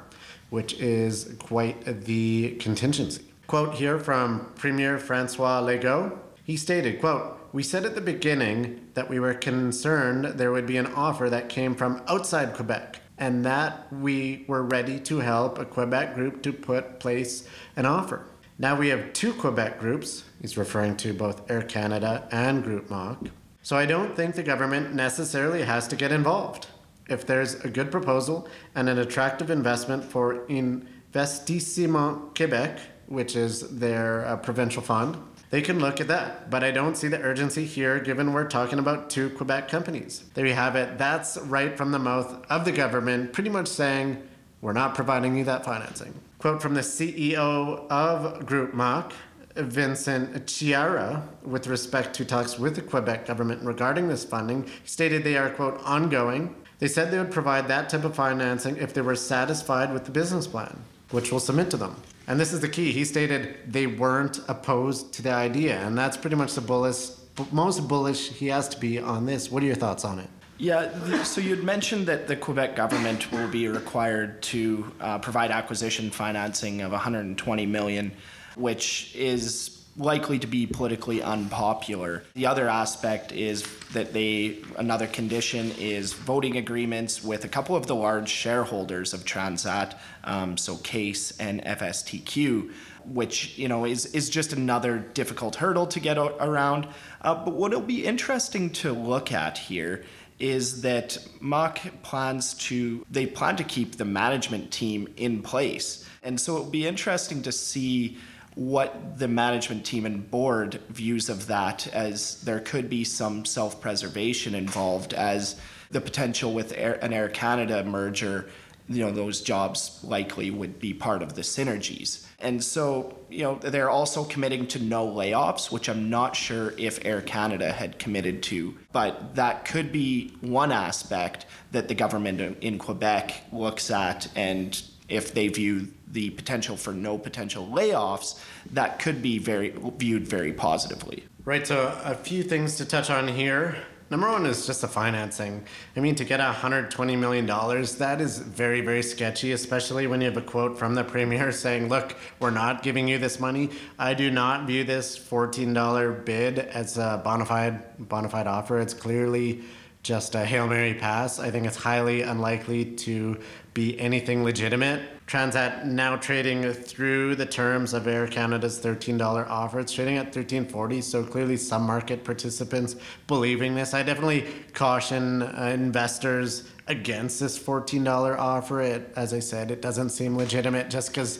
which 0.51 0.73
is 0.73 1.35
quite 1.39 1.83
the 2.05 2.57
contingency. 2.59 3.23
Quote 3.47 3.73
here 3.73 3.97
from 3.97 4.51
Premier 4.53 4.99
Francois 4.99 5.61
Legault. 5.61 6.15
He 6.43 6.57
stated, 6.57 6.99
quote, 6.99 7.39
"We 7.53 7.63
said 7.63 7.85
at 7.85 7.95
the 7.95 8.01
beginning 8.01 8.89
that 8.95 9.09
we 9.09 9.19
were 9.19 9.35
concerned 9.35 10.25
there 10.25 10.51
would 10.51 10.65
be 10.65 10.77
an 10.77 10.87
offer 10.87 11.29
that 11.29 11.47
came 11.47 11.75
from 11.75 12.01
outside 12.07 12.55
Quebec 12.55 12.99
and 13.17 13.45
that 13.45 13.93
we 13.93 14.43
were 14.47 14.63
ready 14.63 14.99
to 15.01 15.19
help 15.19 15.59
a 15.59 15.65
Quebec 15.65 16.15
group 16.15 16.41
to 16.43 16.51
put 16.51 16.99
place 16.99 17.47
an 17.75 17.85
offer. 17.85 18.25
Now 18.57 18.75
we 18.75 18.89
have 18.89 19.13
two 19.13 19.33
Quebec 19.33 19.79
groups, 19.79 20.23
he's 20.41 20.57
referring 20.57 20.97
to 20.97 21.13
both 21.13 21.49
Air 21.49 21.61
Canada 21.61 22.27
and 22.31 22.63
Groupe 22.63 22.89
Mach. 22.89 23.19
So 23.61 23.77
I 23.77 23.85
don't 23.85 24.15
think 24.15 24.35
the 24.35 24.43
government 24.43 24.93
necessarily 24.93 25.61
has 25.61 25.87
to 25.89 25.95
get 25.95 26.11
involved. 26.11 26.67
If 27.07 27.25
there's 27.25 27.55
a 27.55 27.69
good 27.69 27.91
proposal 27.91 28.47
and 28.75 28.89
an 28.89 28.97
attractive 28.99 29.49
investment 29.49 30.03
for 30.03 30.45
Investissement 30.47 32.33
Québec, 32.33 32.79
which 33.07 33.35
is 33.35 33.77
their 33.77 34.25
uh, 34.25 34.37
provincial 34.37 34.81
fund, 34.81 35.17
they 35.53 35.61
can 35.61 35.79
look 35.79 36.01
at 36.01 36.07
that. 36.07 36.49
But 36.49 36.63
I 36.63 36.71
don't 36.71 36.97
see 36.97 37.07
the 37.07 37.21
urgency 37.21 37.63
here 37.63 37.99
given 37.99 38.33
we're 38.33 38.47
talking 38.47 38.79
about 38.79 39.11
two 39.11 39.29
Quebec 39.29 39.69
companies. 39.69 40.23
There 40.33 40.47
you 40.47 40.55
have 40.55 40.75
it. 40.75 40.97
That's 40.97 41.37
right 41.37 41.77
from 41.77 41.91
the 41.91 41.99
mouth 41.99 42.43
of 42.49 42.65
the 42.65 42.71
government, 42.71 43.33
pretty 43.33 43.51
much 43.51 43.67
saying, 43.67 44.27
we're 44.61 44.73
not 44.73 44.95
providing 44.95 45.37
you 45.37 45.43
that 45.43 45.63
financing. 45.63 46.15
Quote 46.39 46.59
from 46.59 46.73
the 46.73 46.81
CEO 46.81 47.87
of 47.87 48.47
Groupe 48.47 48.73
Mach, 48.73 49.13
Vincent 49.55 50.47
Chiara, 50.47 51.21
with 51.43 51.67
respect 51.67 52.15
to 52.15 52.25
talks 52.25 52.57
with 52.57 52.73
the 52.73 52.81
Quebec 52.81 53.27
government 53.27 53.61
regarding 53.61 54.07
this 54.07 54.25
funding, 54.25 54.67
stated 54.85 55.23
they 55.23 55.37
are, 55.37 55.51
quote, 55.51 55.79
ongoing. 55.83 56.55
They 56.79 56.87
said 56.87 57.11
they 57.11 57.19
would 57.19 57.29
provide 57.29 57.67
that 57.67 57.89
type 57.89 58.05
of 58.05 58.15
financing 58.15 58.77
if 58.77 58.95
they 58.95 59.01
were 59.01 59.15
satisfied 59.15 59.93
with 59.93 60.05
the 60.05 60.11
business 60.11 60.47
plan, 60.47 60.79
which 61.11 61.29
we'll 61.29 61.39
submit 61.39 61.69
to 61.69 61.77
them. 61.77 61.95
And 62.27 62.39
this 62.39 62.53
is 62.53 62.61
the 62.61 62.69
key. 62.69 62.91
He 62.91 63.03
stated 63.05 63.57
they 63.67 63.87
weren't 63.87 64.39
opposed 64.47 65.13
to 65.13 65.21
the 65.21 65.31
idea, 65.31 65.79
and 65.85 65.97
that's 65.97 66.15
pretty 66.15 66.35
much 66.35 66.53
the 66.53 66.61
bullish, 66.61 67.09
most 67.51 67.87
bullish 67.87 68.29
he 68.29 68.47
has 68.47 68.69
to 68.69 68.79
be 68.79 68.99
on 68.99 69.25
this. 69.25 69.51
What 69.51 69.63
are 69.63 69.65
your 69.65 69.75
thoughts 69.75 70.05
on 70.05 70.19
it? 70.19 70.29
Yeah, 70.57 71.23
so 71.23 71.41
you'd 71.41 71.63
mentioned 71.63 72.05
that 72.05 72.27
the 72.27 72.35
Quebec 72.35 72.75
government 72.75 73.31
will 73.31 73.49
be 73.49 73.67
required 73.67 74.41
to 74.43 74.91
uh, 75.01 75.19
provide 75.19 75.51
acquisition 75.51 76.09
financing 76.09 76.81
of 76.81 76.91
120 76.91 77.65
million, 77.65 78.13
which 78.55 79.13
is 79.15 79.82
likely 79.95 80.39
to 80.39 80.47
be 80.47 80.65
politically 80.65 81.21
unpopular. 81.21 82.23
The 82.33 82.47
other 82.47 82.67
aspect 82.67 83.31
is 83.31 83.63
that 83.93 84.13
they 84.13 84.59
another 84.77 85.07
condition 85.07 85.71
is 85.77 86.13
voting 86.13 86.57
agreements 86.57 87.23
with 87.23 87.45
a 87.45 87.47
couple 87.47 87.75
of 87.75 87.85
the 87.85 87.95
large 87.95 88.29
shareholders 88.29 89.13
of 89.13 89.23
Transat, 89.23 89.97
um, 90.23 90.57
so 90.57 90.77
Caisse 90.77 91.37
and 91.39 91.63
FSTQ, 91.63 92.71
which 93.05 93.57
you 93.57 93.67
know 93.67 93.85
is 93.85 94.07
is 94.07 94.29
just 94.29 94.53
another 94.53 94.97
difficult 94.97 95.55
hurdle 95.55 95.85
to 95.87 95.99
get 95.99 96.17
a- 96.17 96.43
around. 96.43 96.87
Uh, 97.21 97.35
but 97.35 97.53
what'll 97.53 97.81
be 97.81 98.03
interesting 98.05 98.71
to 98.71 98.93
look 98.93 99.31
at 99.31 99.57
here 99.57 100.03
is 100.39 100.81
that 100.81 101.17
Mach 101.39 101.79
plans 102.01 102.55
to 102.55 103.05
they 103.11 103.27
plan 103.27 103.55
to 103.57 103.63
keep 103.63 103.97
the 103.97 104.05
management 104.05 104.71
team 104.71 105.07
in 105.17 105.43
place, 105.43 106.09
and 106.23 106.41
so 106.41 106.55
it'll 106.55 106.71
be 106.71 106.87
interesting 106.87 107.43
to 107.43 107.51
see 107.51 108.17
what 108.55 109.17
the 109.17 109.27
management 109.27 109.85
team 109.85 110.05
and 110.05 110.29
board 110.29 110.79
views 110.89 111.29
of 111.29 111.47
that 111.47 111.87
as 111.87 112.41
there 112.41 112.59
could 112.59 112.89
be 112.89 113.03
some 113.03 113.45
self-preservation 113.45 114.53
involved 114.55 115.13
as 115.13 115.59
the 115.91 116.01
potential 116.01 116.53
with 116.53 116.73
Air, 116.75 116.99
an 117.03 117.13
Air 117.13 117.29
Canada 117.29 117.83
merger 117.83 118.47
you 118.89 119.03
know 119.03 119.11
those 119.11 119.41
jobs 119.41 119.99
likely 120.03 120.51
would 120.51 120.79
be 120.79 120.93
part 120.93 121.21
of 121.21 121.35
the 121.35 121.41
synergies. 121.41 122.25
And 122.39 122.63
so 122.63 123.17
you 123.29 123.43
know 123.43 123.55
they're 123.55 123.89
also 123.89 124.23
committing 124.23 124.67
to 124.67 124.79
no 124.79 125.07
layoffs 125.07 125.71
which 125.71 125.87
i'm 125.89 126.09
not 126.09 126.35
sure 126.35 126.73
if 126.77 127.03
air 127.05 127.21
canada 127.21 127.71
had 127.71 127.97
committed 127.97 128.43
to. 128.43 128.77
But 128.91 129.35
that 129.35 129.65
could 129.65 129.91
be 129.91 130.33
one 130.41 130.71
aspect 130.71 131.45
that 131.71 131.87
the 131.87 131.95
government 131.95 132.57
in 132.61 132.77
quebec 132.77 133.43
looks 133.51 133.89
at 133.89 134.27
and 134.35 134.81
if 135.13 135.33
they 135.33 135.47
view 135.47 135.87
the 136.07 136.29
potential 136.31 136.77
for 136.77 136.93
no 136.93 137.17
potential 137.17 137.67
layoffs 137.67 138.39
that 138.71 138.99
could 138.99 139.21
be 139.21 139.37
very 139.37 139.73
viewed 139.97 140.27
very 140.27 140.53
positively 140.53 141.23
Right, 141.45 141.67
so 141.67 141.93
a 142.05 142.15
few 142.15 142.41
things 142.41 142.77
to 142.77 142.85
touch 142.85 143.09
on 143.09 143.27
here. 143.27 143.75
Number 144.09 144.31
one 144.31 144.45
is 144.45 144.65
just 144.65 144.79
the 144.79 144.87
financing. 144.87 145.65
I 145.93 145.99
mean, 145.99 146.15
to 146.15 146.23
get 146.23 146.39
$120 146.39 147.17
million, 147.17 147.45
that 147.45 148.21
is 148.21 148.37
very, 148.37 148.79
very 148.79 149.03
sketchy, 149.03 149.51
especially 149.51 150.07
when 150.07 150.21
you 150.21 150.27
have 150.27 150.37
a 150.37 150.41
quote 150.41 150.79
from 150.79 150.95
the 150.95 151.03
premier 151.03 151.51
saying, 151.63 151.89
look, 151.89 152.15
we're 152.39 152.49
not 152.49 152.81
giving 152.81 153.09
you 153.09 153.17
this 153.17 153.41
money. 153.41 153.71
I 153.99 154.13
do 154.13 154.31
not 154.31 154.67
view 154.67 154.85
this 154.85 155.19
$14 155.19 156.23
bid 156.23 156.59
as 156.59 156.97
a 156.97 157.21
bona 157.25 157.45
fide, 157.45 158.07
bona 158.07 158.29
fide 158.29 158.47
offer. 158.47 158.79
It's 158.79 158.93
clearly 158.93 159.63
just 160.03 160.35
a 160.35 160.43
Hail 160.45 160.67
Mary 160.67 160.93
pass. 160.93 161.39
I 161.39 161.49
think 161.49 161.65
it's 161.65 161.77
highly 161.77 162.23
unlikely 162.23 162.83
to 162.83 163.39
be 163.73 163.97
anything 163.97 164.43
legitimate. 164.43 165.01
Transat 165.27 165.85
now 165.85 166.17
trading 166.17 166.71
through 166.73 167.35
the 167.35 167.45
terms 167.45 167.93
of 167.93 168.05
Air 168.05 168.27
Canada's 168.27 168.79
$13 168.79 169.49
offer. 169.49 169.79
It's 169.79 169.93
trading 169.93 170.17
at 170.17 170.33
$13.40, 170.33 171.01
so 171.01 171.23
clearly 171.23 171.55
some 171.55 171.83
market 171.83 172.25
participants 172.25 172.97
believing 173.27 173.75
this. 173.75 173.93
I 173.93 174.03
definitely 174.03 174.45
caution 174.73 175.41
uh, 175.41 175.71
investors 175.73 176.69
against 176.87 177.39
this 177.39 177.57
$14 177.57 178.37
offer. 178.37 178.81
It, 178.81 179.13
as 179.15 179.33
I 179.33 179.39
said, 179.39 179.71
it 179.71 179.81
doesn't 179.81 180.09
seem 180.09 180.35
legitimate 180.35 180.89
just 180.89 181.09
because, 181.09 181.39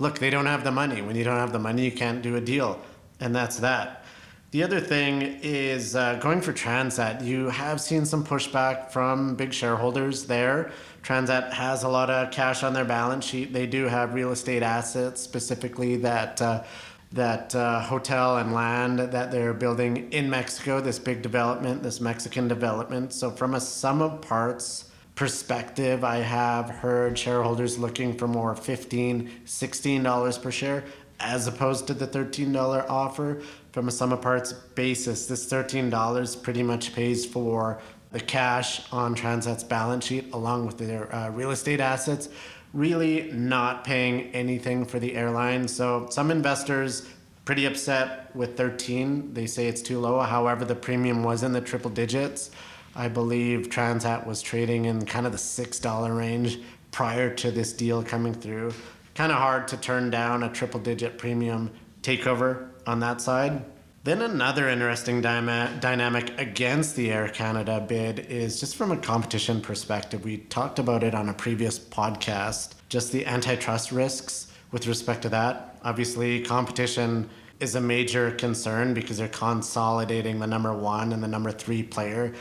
look, 0.00 0.18
they 0.18 0.28
don't 0.28 0.46
have 0.46 0.64
the 0.64 0.72
money. 0.72 1.02
When 1.02 1.14
you 1.14 1.22
don't 1.22 1.38
have 1.38 1.52
the 1.52 1.60
money, 1.60 1.84
you 1.84 1.92
can't 1.92 2.20
do 2.20 2.34
a 2.34 2.40
deal, 2.40 2.80
and 3.20 3.32
that's 3.32 3.58
that. 3.58 4.01
The 4.52 4.62
other 4.62 4.80
thing 4.80 5.22
is 5.42 5.96
uh, 5.96 6.16
going 6.16 6.42
for 6.42 6.52
Transat. 6.52 7.24
You 7.24 7.48
have 7.48 7.80
seen 7.80 8.04
some 8.04 8.22
pushback 8.22 8.90
from 8.90 9.34
big 9.34 9.54
shareholders 9.54 10.26
there. 10.26 10.72
Transat 11.02 11.54
has 11.54 11.84
a 11.84 11.88
lot 11.88 12.10
of 12.10 12.30
cash 12.30 12.62
on 12.62 12.74
their 12.74 12.84
balance 12.84 13.24
sheet. 13.24 13.54
They 13.54 13.66
do 13.66 13.84
have 13.84 14.12
real 14.12 14.30
estate 14.30 14.62
assets, 14.62 15.22
specifically 15.22 15.96
that 15.96 16.42
uh, 16.42 16.64
that 17.12 17.54
uh, 17.54 17.80
hotel 17.80 18.36
and 18.36 18.52
land 18.52 18.98
that 18.98 19.30
they're 19.30 19.54
building 19.54 20.12
in 20.12 20.28
Mexico. 20.28 20.82
This 20.82 20.98
big 20.98 21.22
development, 21.22 21.82
this 21.82 21.98
Mexican 21.98 22.46
development. 22.46 23.14
So, 23.14 23.30
from 23.30 23.54
a 23.54 23.60
sum 23.60 24.02
of 24.02 24.20
parts 24.20 24.90
perspective, 25.14 26.04
I 26.04 26.16
have 26.16 26.68
heard 26.68 27.18
shareholders 27.18 27.78
looking 27.78 28.18
for 28.18 28.28
more 28.28 28.54
15 28.54 29.30
$16 29.46 30.42
per 30.42 30.50
share 30.50 30.84
as 31.22 31.46
opposed 31.46 31.86
to 31.86 31.94
the 31.94 32.06
$13 32.06 32.86
offer 32.90 33.40
from 33.72 33.88
a 33.88 33.90
sum 33.90 34.12
of 34.12 34.20
parts 34.20 34.52
basis. 34.52 35.26
This 35.26 35.50
$13 35.50 36.42
pretty 36.42 36.62
much 36.62 36.94
pays 36.94 37.26
for 37.26 37.80
the 38.12 38.20
cash 38.20 38.82
on 38.92 39.14
Transat's 39.14 39.64
balance 39.64 40.06
sheet 40.06 40.32
along 40.34 40.66
with 40.66 40.78
their 40.78 41.12
uh, 41.14 41.30
real 41.30 41.50
estate 41.50 41.80
assets, 41.80 42.28
really 42.74 43.32
not 43.32 43.84
paying 43.84 44.30
anything 44.32 44.84
for 44.84 44.98
the 44.98 45.16
airline. 45.16 45.66
So 45.66 46.06
some 46.10 46.30
investors 46.30 47.08
pretty 47.46 47.64
upset 47.64 48.34
with 48.36 48.56
13. 48.56 49.32
They 49.32 49.46
say 49.46 49.66
it's 49.66 49.82
too 49.82 49.98
low. 49.98 50.20
However, 50.20 50.64
the 50.64 50.74
premium 50.74 51.24
was 51.24 51.42
in 51.42 51.52
the 51.52 51.60
triple 51.60 51.90
digits. 51.90 52.50
I 52.94 53.08
believe 53.08 53.68
Transat 53.68 54.26
was 54.26 54.42
trading 54.42 54.84
in 54.84 55.06
kind 55.06 55.24
of 55.24 55.32
the 55.32 55.38
$6 55.38 56.16
range 56.16 56.60
prior 56.90 57.34
to 57.36 57.50
this 57.50 57.72
deal 57.72 58.02
coming 58.02 58.34
through. 58.34 58.74
Kind 59.14 59.32
of 59.32 59.38
hard 59.38 59.66
to 59.68 59.78
turn 59.78 60.10
down 60.10 60.42
a 60.42 60.50
triple 60.50 60.78
digit 60.78 61.16
premium 61.16 61.70
takeover 62.02 62.68
on 62.86 63.00
that 63.00 63.20
side. 63.20 63.64
Then 64.04 64.20
another 64.20 64.68
interesting 64.68 65.22
dyma- 65.22 65.80
dynamic 65.80 66.36
against 66.36 66.96
the 66.96 67.12
Air 67.12 67.28
Canada 67.28 67.84
bid 67.86 68.18
is 68.18 68.58
just 68.58 68.74
from 68.74 68.90
a 68.90 68.96
competition 68.96 69.60
perspective. 69.60 70.24
We 70.24 70.38
talked 70.38 70.80
about 70.80 71.04
it 71.04 71.14
on 71.14 71.28
a 71.28 71.34
previous 71.34 71.78
podcast, 71.78 72.74
just 72.88 73.12
the 73.12 73.24
antitrust 73.26 73.92
risks 73.92 74.48
with 74.72 74.88
respect 74.88 75.22
to 75.22 75.28
that. 75.28 75.78
Obviously, 75.84 76.40
competition 76.42 77.30
is 77.60 77.76
a 77.76 77.80
major 77.80 78.32
concern 78.32 78.92
because 78.92 79.18
they're 79.18 79.28
consolidating 79.28 80.40
the 80.40 80.48
number 80.48 80.74
one 80.74 81.12
and 81.12 81.22
the 81.22 81.28
number 81.28 81.52
three 81.52 81.84
player. 81.84 82.32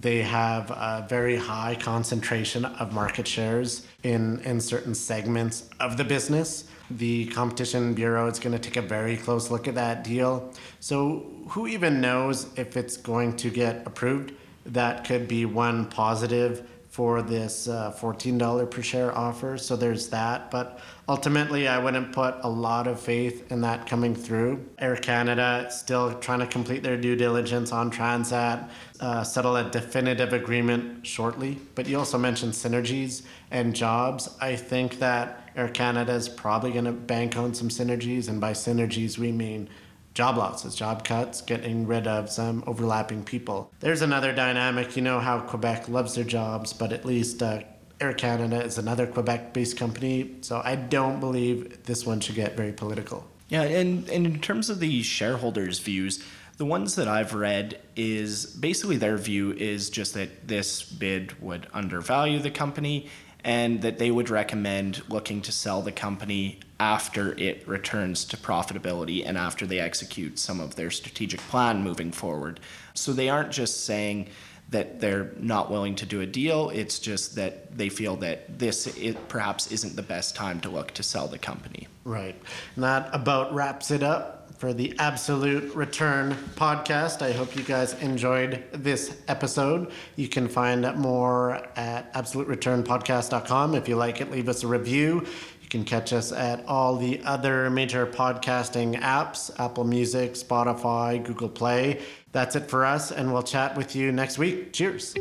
They 0.00 0.22
have 0.22 0.70
a 0.70 1.04
very 1.08 1.36
high 1.36 1.74
concentration 1.74 2.64
of 2.64 2.92
market 2.92 3.26
shares 3.26 3.86
in, 4.04 4.38
in 4.40 4.60
certain 4.60 4.94
segments 4.94 5.68
of 5.80 5.96
the 5.96 6.04
business. 6.04 6.67
The 6.90 7.26
Competition 7.26 7.94
Bureau 7.94 8.26
is 8.28 8.38
going 8.38 8.52
to 8.52 8.58
take 8.58 8.76
a 8.76 8.82
very 8.82 9.16
close 9.16 9.50
look 9.50 9.68
at 9.68 9.74
that 9.74 10.04
deal. 10.04 10.52
So, 10.80 11.26
who 11.48 11.66
even 11.66 12.00
knows 12.00 12.46
if 12.56 12.76
it's 12.76 12.96
going 12.96 13.36
to 13.36 13.50
get 13.50 13.86
approved? 13.86 14.32
That 14.64 15.04
could 15.04 15.28
be 15.28 15.44
one 15.44 15.86
positive 15.86 16.66
for 16.98 17.22
this 17.22 17.68
uh, 17.68 17.92
$14 17.92 18.70
per 18.70 18.82
share 18.82 19.16
offer. 19.16 19.56
So 19.56 19.76
there's 19.76 20.08
that. 20.08 20.50
But 20.50 20.80
ultimately, 21.08 21.68
I 21.68 21.78
wouldn't 21.78 22.12
put 22.12 22.34
a 22.40 22.48
lot 22.48 22.86
of 22.86 22.98
faith 22.98 23.52
in 23.52 23.60
that 23.60 23.86
coming 23.86 24.16
through. 24.16 24.66
Air 24.78 24.96
Canada 24.96 25.68
still 25.70 26.14
trying 26.14 26.40
to 26.40 26.46
complete 26.46 26.82
their 26.82 26.96
due 26.96 27.14
diligence 27.14 27.70
on 27.70 27.90
Transat, 27.90 28.68
uh, 29.00 29.22
settle 29.22 29.56
a 29.56 29.70
definitive 29.70 30.32
agreement 30.32 31.06
shortly. 31.06 31.58
But 31.76 31.86
you 31.86 31.98
also 31.98 32.18
mentioned 32.18 32.54
synergies 32.54 33.22
and 33.50 33.76
jobs. 33.76 34.28
I 34.40 34.56
think 34.56 34.98
that 34.98 35.47
Air 35.58 35.68
Canada 35.68 36.12
is 36.12 36.28
probably 36.28 36.70
going 36.70 36.84
to 36.84 36.92
bank 36.92 37.36
on 37.36 37.52
some 37.52 37.68
synergies. 37.68 38.28
And 38.28 38.40
by 38.40 38.52
synergies, 38.52 39.18
we 39.18 39.32
mean 39.32 39.68
job 40.14 40.36
losses, 40.36 40.76
job 40.76 41.04
cuts, 41.04 41.40
getting 41.42 41.84
rid 41.84 42.06
of 42.06 42.30
some 42.30 42.62
overlapping 42.68 43.24
people. 43.24 43.72
There's 43.80 44.00
another 44.00 44.32
dynamic. 44.32 44.96
You 44.96 45.02
know 45.02 45.18
how 45.18 45.40
Quebec 45.40 45.88
loves 45.88 46.14
their 46.14 46.24
jobs, 46.24 46.72
but 46.72 46.92
at 46.92 47.04
least 47.04 47.42
uh, 47.42 47.62
Air 48.00 48.14
Canada 48.14 48.62
is 48.62 48.78
another 48.78 49.04
Quebec 49.04 49.52
based 49.52 49.76
company. 49.76 50.36
So 50.42 50.62
I 50.64 50.76
don't 50.76 51.18
believe 51.18 51.84
this 51.84 52.06
one 52.06 52.20
should 52.20 52.36
get 52.36 52.56
very 52.56 52.72
political. 52.72 53.26
Yeah, 53.48 53.62
and, 53.62 54.08
and 54.10 54.26
in 54.26 54.40
terms 54.40 54.70
of 54.70 54.78
the 54.78 55.02
shareholders' 55.02 55.80
views, 55.80 56.22
the 56.58 56.66
ones 56.66 56.96
that 56.96 57.08
I've 57.08 57.34
read 57.34 57.80
is 57.96 58.46
basically 58.46 58.96
their 58.96 59.16
view 59.16 59.52
is 59.52 59.90
just 59.90 60.14
that 60.14 60.46
this 60.46 60.82
bid 60.82 61.40
would 61.40 61.66
undervalue 61.72 62.38
the 62.38 62.50
company 62.50 63.08
and 63.44 63.82
that 63.82 63.98
they 63.98 64.10
would 64.10 64.30
recommend 64.30 65.02
looking 65.08 65.40
to 65.42 65.52
sell 65.52 65.82
the 65.82 65.92
company 65.92 66.60
after 66.80 67.38
it 67.38 67.66
returns 67.66 68.24
to 68.24 68.36
profitability 68.36 69.24
and 69.24 69.36
after 69.38 69.66
they 69.66 69.78
execute 69.78 70.38
some 70.38 70.60
of 70.60 70.76
their 70.76 70.90
strategic 70.90 71.40
plan 71.40 71.82
moving 71.82 72.12
forward. 72.12 72.60
So 72.94 73.12
they 73.12 73.28
aren't 73.28 73.50
just 73.50 73.84
saying 73.84 74.28
that 74.70 75.00
they're 75.00 75.32
not 75.38 75.70
willing 75.70 75.94
to 75.94 76.04
do 76.04 76.20
a 76.20 76.26
deal, 76.26 76.68
it's 76.70 76.98
just 76.98 77.34
that 77.36 77.76
they 77.76 77.88
feel 77.88 78.16
that 78.16 78.58
this 78.58 78.98
perhaps 79.28 79.72
isn't 79.72 79.96
the 79.96 80.02
best 80.02 80.36
time 80.36 80.60
to 80.60 80.68
look 80.68 80.92
to 80.92 81.02
sell 81.02 81.26
the 81.26 81.38
company. 81.38 81.88
Right. 82.04 82.36
And 82.74 82.84
that 82.84 83.08
about 83.14 83.54
wraps 83.54 83.90
it 83.90 84.02
up 84.02 84.37
for 84.58 84.74
the 84.74 84.94
Absolute 84.98 85.74
Return 85.74 86.32
podcast. 86.56 87.22
I 87.22 87.32
hope 87.32 87.54
you 87.56 87.62
guys 87.62 87.94
enjoyed 87.94 88.64
this 88.72 89.16
episode. 89.28 89.92
You 90.16 90.28
can 90.28 90.48
find 90.48 90.82
more 90.96 91.62
at 91.76 92.12
absolutereturnpodcast.com. 92.14 93.74
If 93.76 93.88
you 93.88 93.96
like 93.96 94.20
it, 94.20 94.30
leave 94.30 94.48
us 94.48 94.64
a 94.64 94.66
review. 94.66 95.24
You 95.62 95.68
can 95.68 95.84
catch 95.84 96.12
us 96.12 96.32
at 96.32 96.66
all 96.66 96.96
the 96.96 97.22
other 97.24 97.70
major 97.70 98.06
podcasting 98.06 99.00
apps 99.00 99.50
Apple 99.60 99.84
Music, 99.84 100.32
Spotify, 100.32 101.22
Google 101.22 101.48
Play. 101.48 102.02
That's 102.32 102.56
it 102.56 102.68
for 102.68 102.84
us, 102.84 103.12
and 103.12 103.32
we'll 103.32 103.42
chat 103.42 103.76
with 103.76 103.94
you 103.94 104.10
next 104.10 104.38
week. 104.38 104.72
Cheers. 104.72 105.14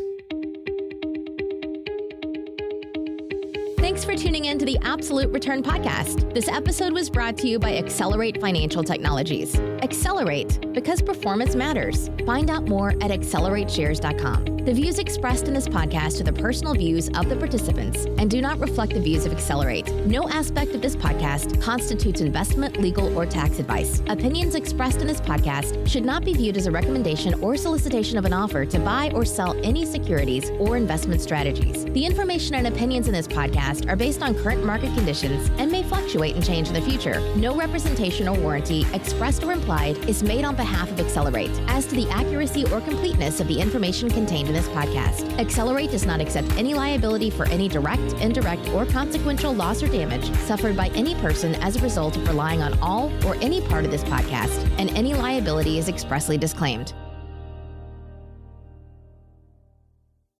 Thanks 3.97 4.05
for 4.05 4.27
tuning 4.27 4.45
in 4.45 4.59
to 4.59 4.65
the 4.65 4.77
Absolute 4.83 5.31
Return 5.31 5.63
Podcast. 5.63 6.31
This 6.31 6.47
episode 6.47 6.93
was 6.93 7.09
brought 7.09 7.35
to 7.37 7.47
you 7.47 7.57
by 7.57 7.77
Accelerate 7.77 8.39
Financial 8.39 8.83
Technologies. 8.83 9.55
Accelerate, 9.81 10.71
because 10.71 11.01
performance 11.01 11.55
matters. 11.55 12.11
Find 12.23 12.51
out 12.51 12.67
more 12.67 12.89
at 13.01 13.09
accelerateshares.com. 13.09 14.56
The 14.67 14.73
views 14.73 14.99
expressed 14.99 15.47
in 15.47 15.53
this 15.53 15.69
podcast 15.69 16.19
are 16.19 16.25
the 16.25 16.33
personal 16.33 16.73
views 16.73 17.07
of 17.15 17.29
the 17.29 17.37
participants 17.37 18.03
and 18.03 18.29
do 18.29 18.41
not 18.41 18.59
reflect 18.59 18.93
the 18.93 18.99
views 18.99 19.25
of 19.25 19.31
Accelerate. 19.31 19.89
No 20.05 20.27
aspect 20.27 20.75
of 20.75 20.81
this 20.81 20.93
podcast 20.93 21.61
constitutes 21.61 22.19
investment, 22.19 22.75
legal, 22.75 23.17
or 23.17 23.25
tax 23.25 23.59
advice. 23.59 24.01
Opinions 24.07 24.55
expressed 24.55 24.99
in 24.99 25.07
this 25.07 25.21
podcast 25.21 25.87
should 25.87 26.03
not 26.03 26.25
be 26.25 26.33
viewed 26.33 26.57
as 26.57 26.67
a 26.67 26.71
recommendation 26.71 27.33
or 27.35 27.55
solicitation 27.55 28.17
of 28.17 28.25
an 28.25 28.33
offer 28.33 28.65
to 28.65 28.77
buy 28.79 29.09
or 29.15 29.23
sell 29.23 29.55
any 29.63 29.85
securities 29.85 30.49
or 30.59 30.75
investment 30.75 31.21
strategies. 31.21 31.85
The 31.85 32.05
information 32.05 32.55
and 32.55 32.67
opinions 32.67 33.07
in 33.07 33.13
this 33.13 33.25
podcast 33.25 33.89
are 33.89 33.95
based 33.95 34.21
on 34.21 34.35
current 34.35 34.65
market 34.65 34.93
conditions 34.95 35.49
and 35.59 35.71
may 35.71 35.83
fluctuate 35.83 36.35
and 36.35 36.45
change 36.45 36.67
in 36.67 36.73
the 36.73 36.81
future. 36.81 37.21
No 37.37 37.55
representation 37.55 38.27
or 38.27 38.37
warranty, 38.37 38.85
expressed 38.93 39.45
or 39.45 39.53
implied, 39.53 39.95
is 40.09 40.23
made 40.23 40.43
on 40.43 40.57
behalf 40.57 40.91
of 40.91 40.99
Accelerate 40.99 41.57
as 41.67 41.85
to 41.85 41.95
the 41.95 42.09
accuracy 42.09 42.65
or 42.65 42.81
completeness 42.81 43.39
of 43.39 43.47
the 43.47 43.61
information 43.61 44.09
contained 44.09 44.49
in 44.49 44.56
this 44.57 44.67
podcast. 44.69 45.37
Accelerate 45.39 45.91
does 45.91 46.05
not 46.05 46.19
accept 46.19 46.49
any 46.57 46.73
liability 46.73 47.29
for 47.29 47.47
any 47.49 47.67
direct, 47.69 48.13
indirect, 48.13 48.67
or 48.69 48.85
consequential 48.85 49.53
loss 49.53 49.83
or 49.83 49.87
damage 49.87 50.33
suffered 50.39 50.75
by 50.75 50.87
any 50.89 51.13
person 51.15 51.55
as 51.55 51.75
a 51.75 51.81
result 51.81 52.17
of 52.17 52.27
relying 52.27 52.61
on 52.61 52.77
all 52.79 53.11
or 53.25 53.35
any 53.35 53.61
part 53.61 53.85
of 53.85 53.91
this 53.91 54.03
podcast, 54.05 54.67
and 54.79 54.89
any 54.97 55.13
liability 55.13 55.77
is 55.77 55.87
expressly 55.87 56.37
disclaimed. 56.37 56.93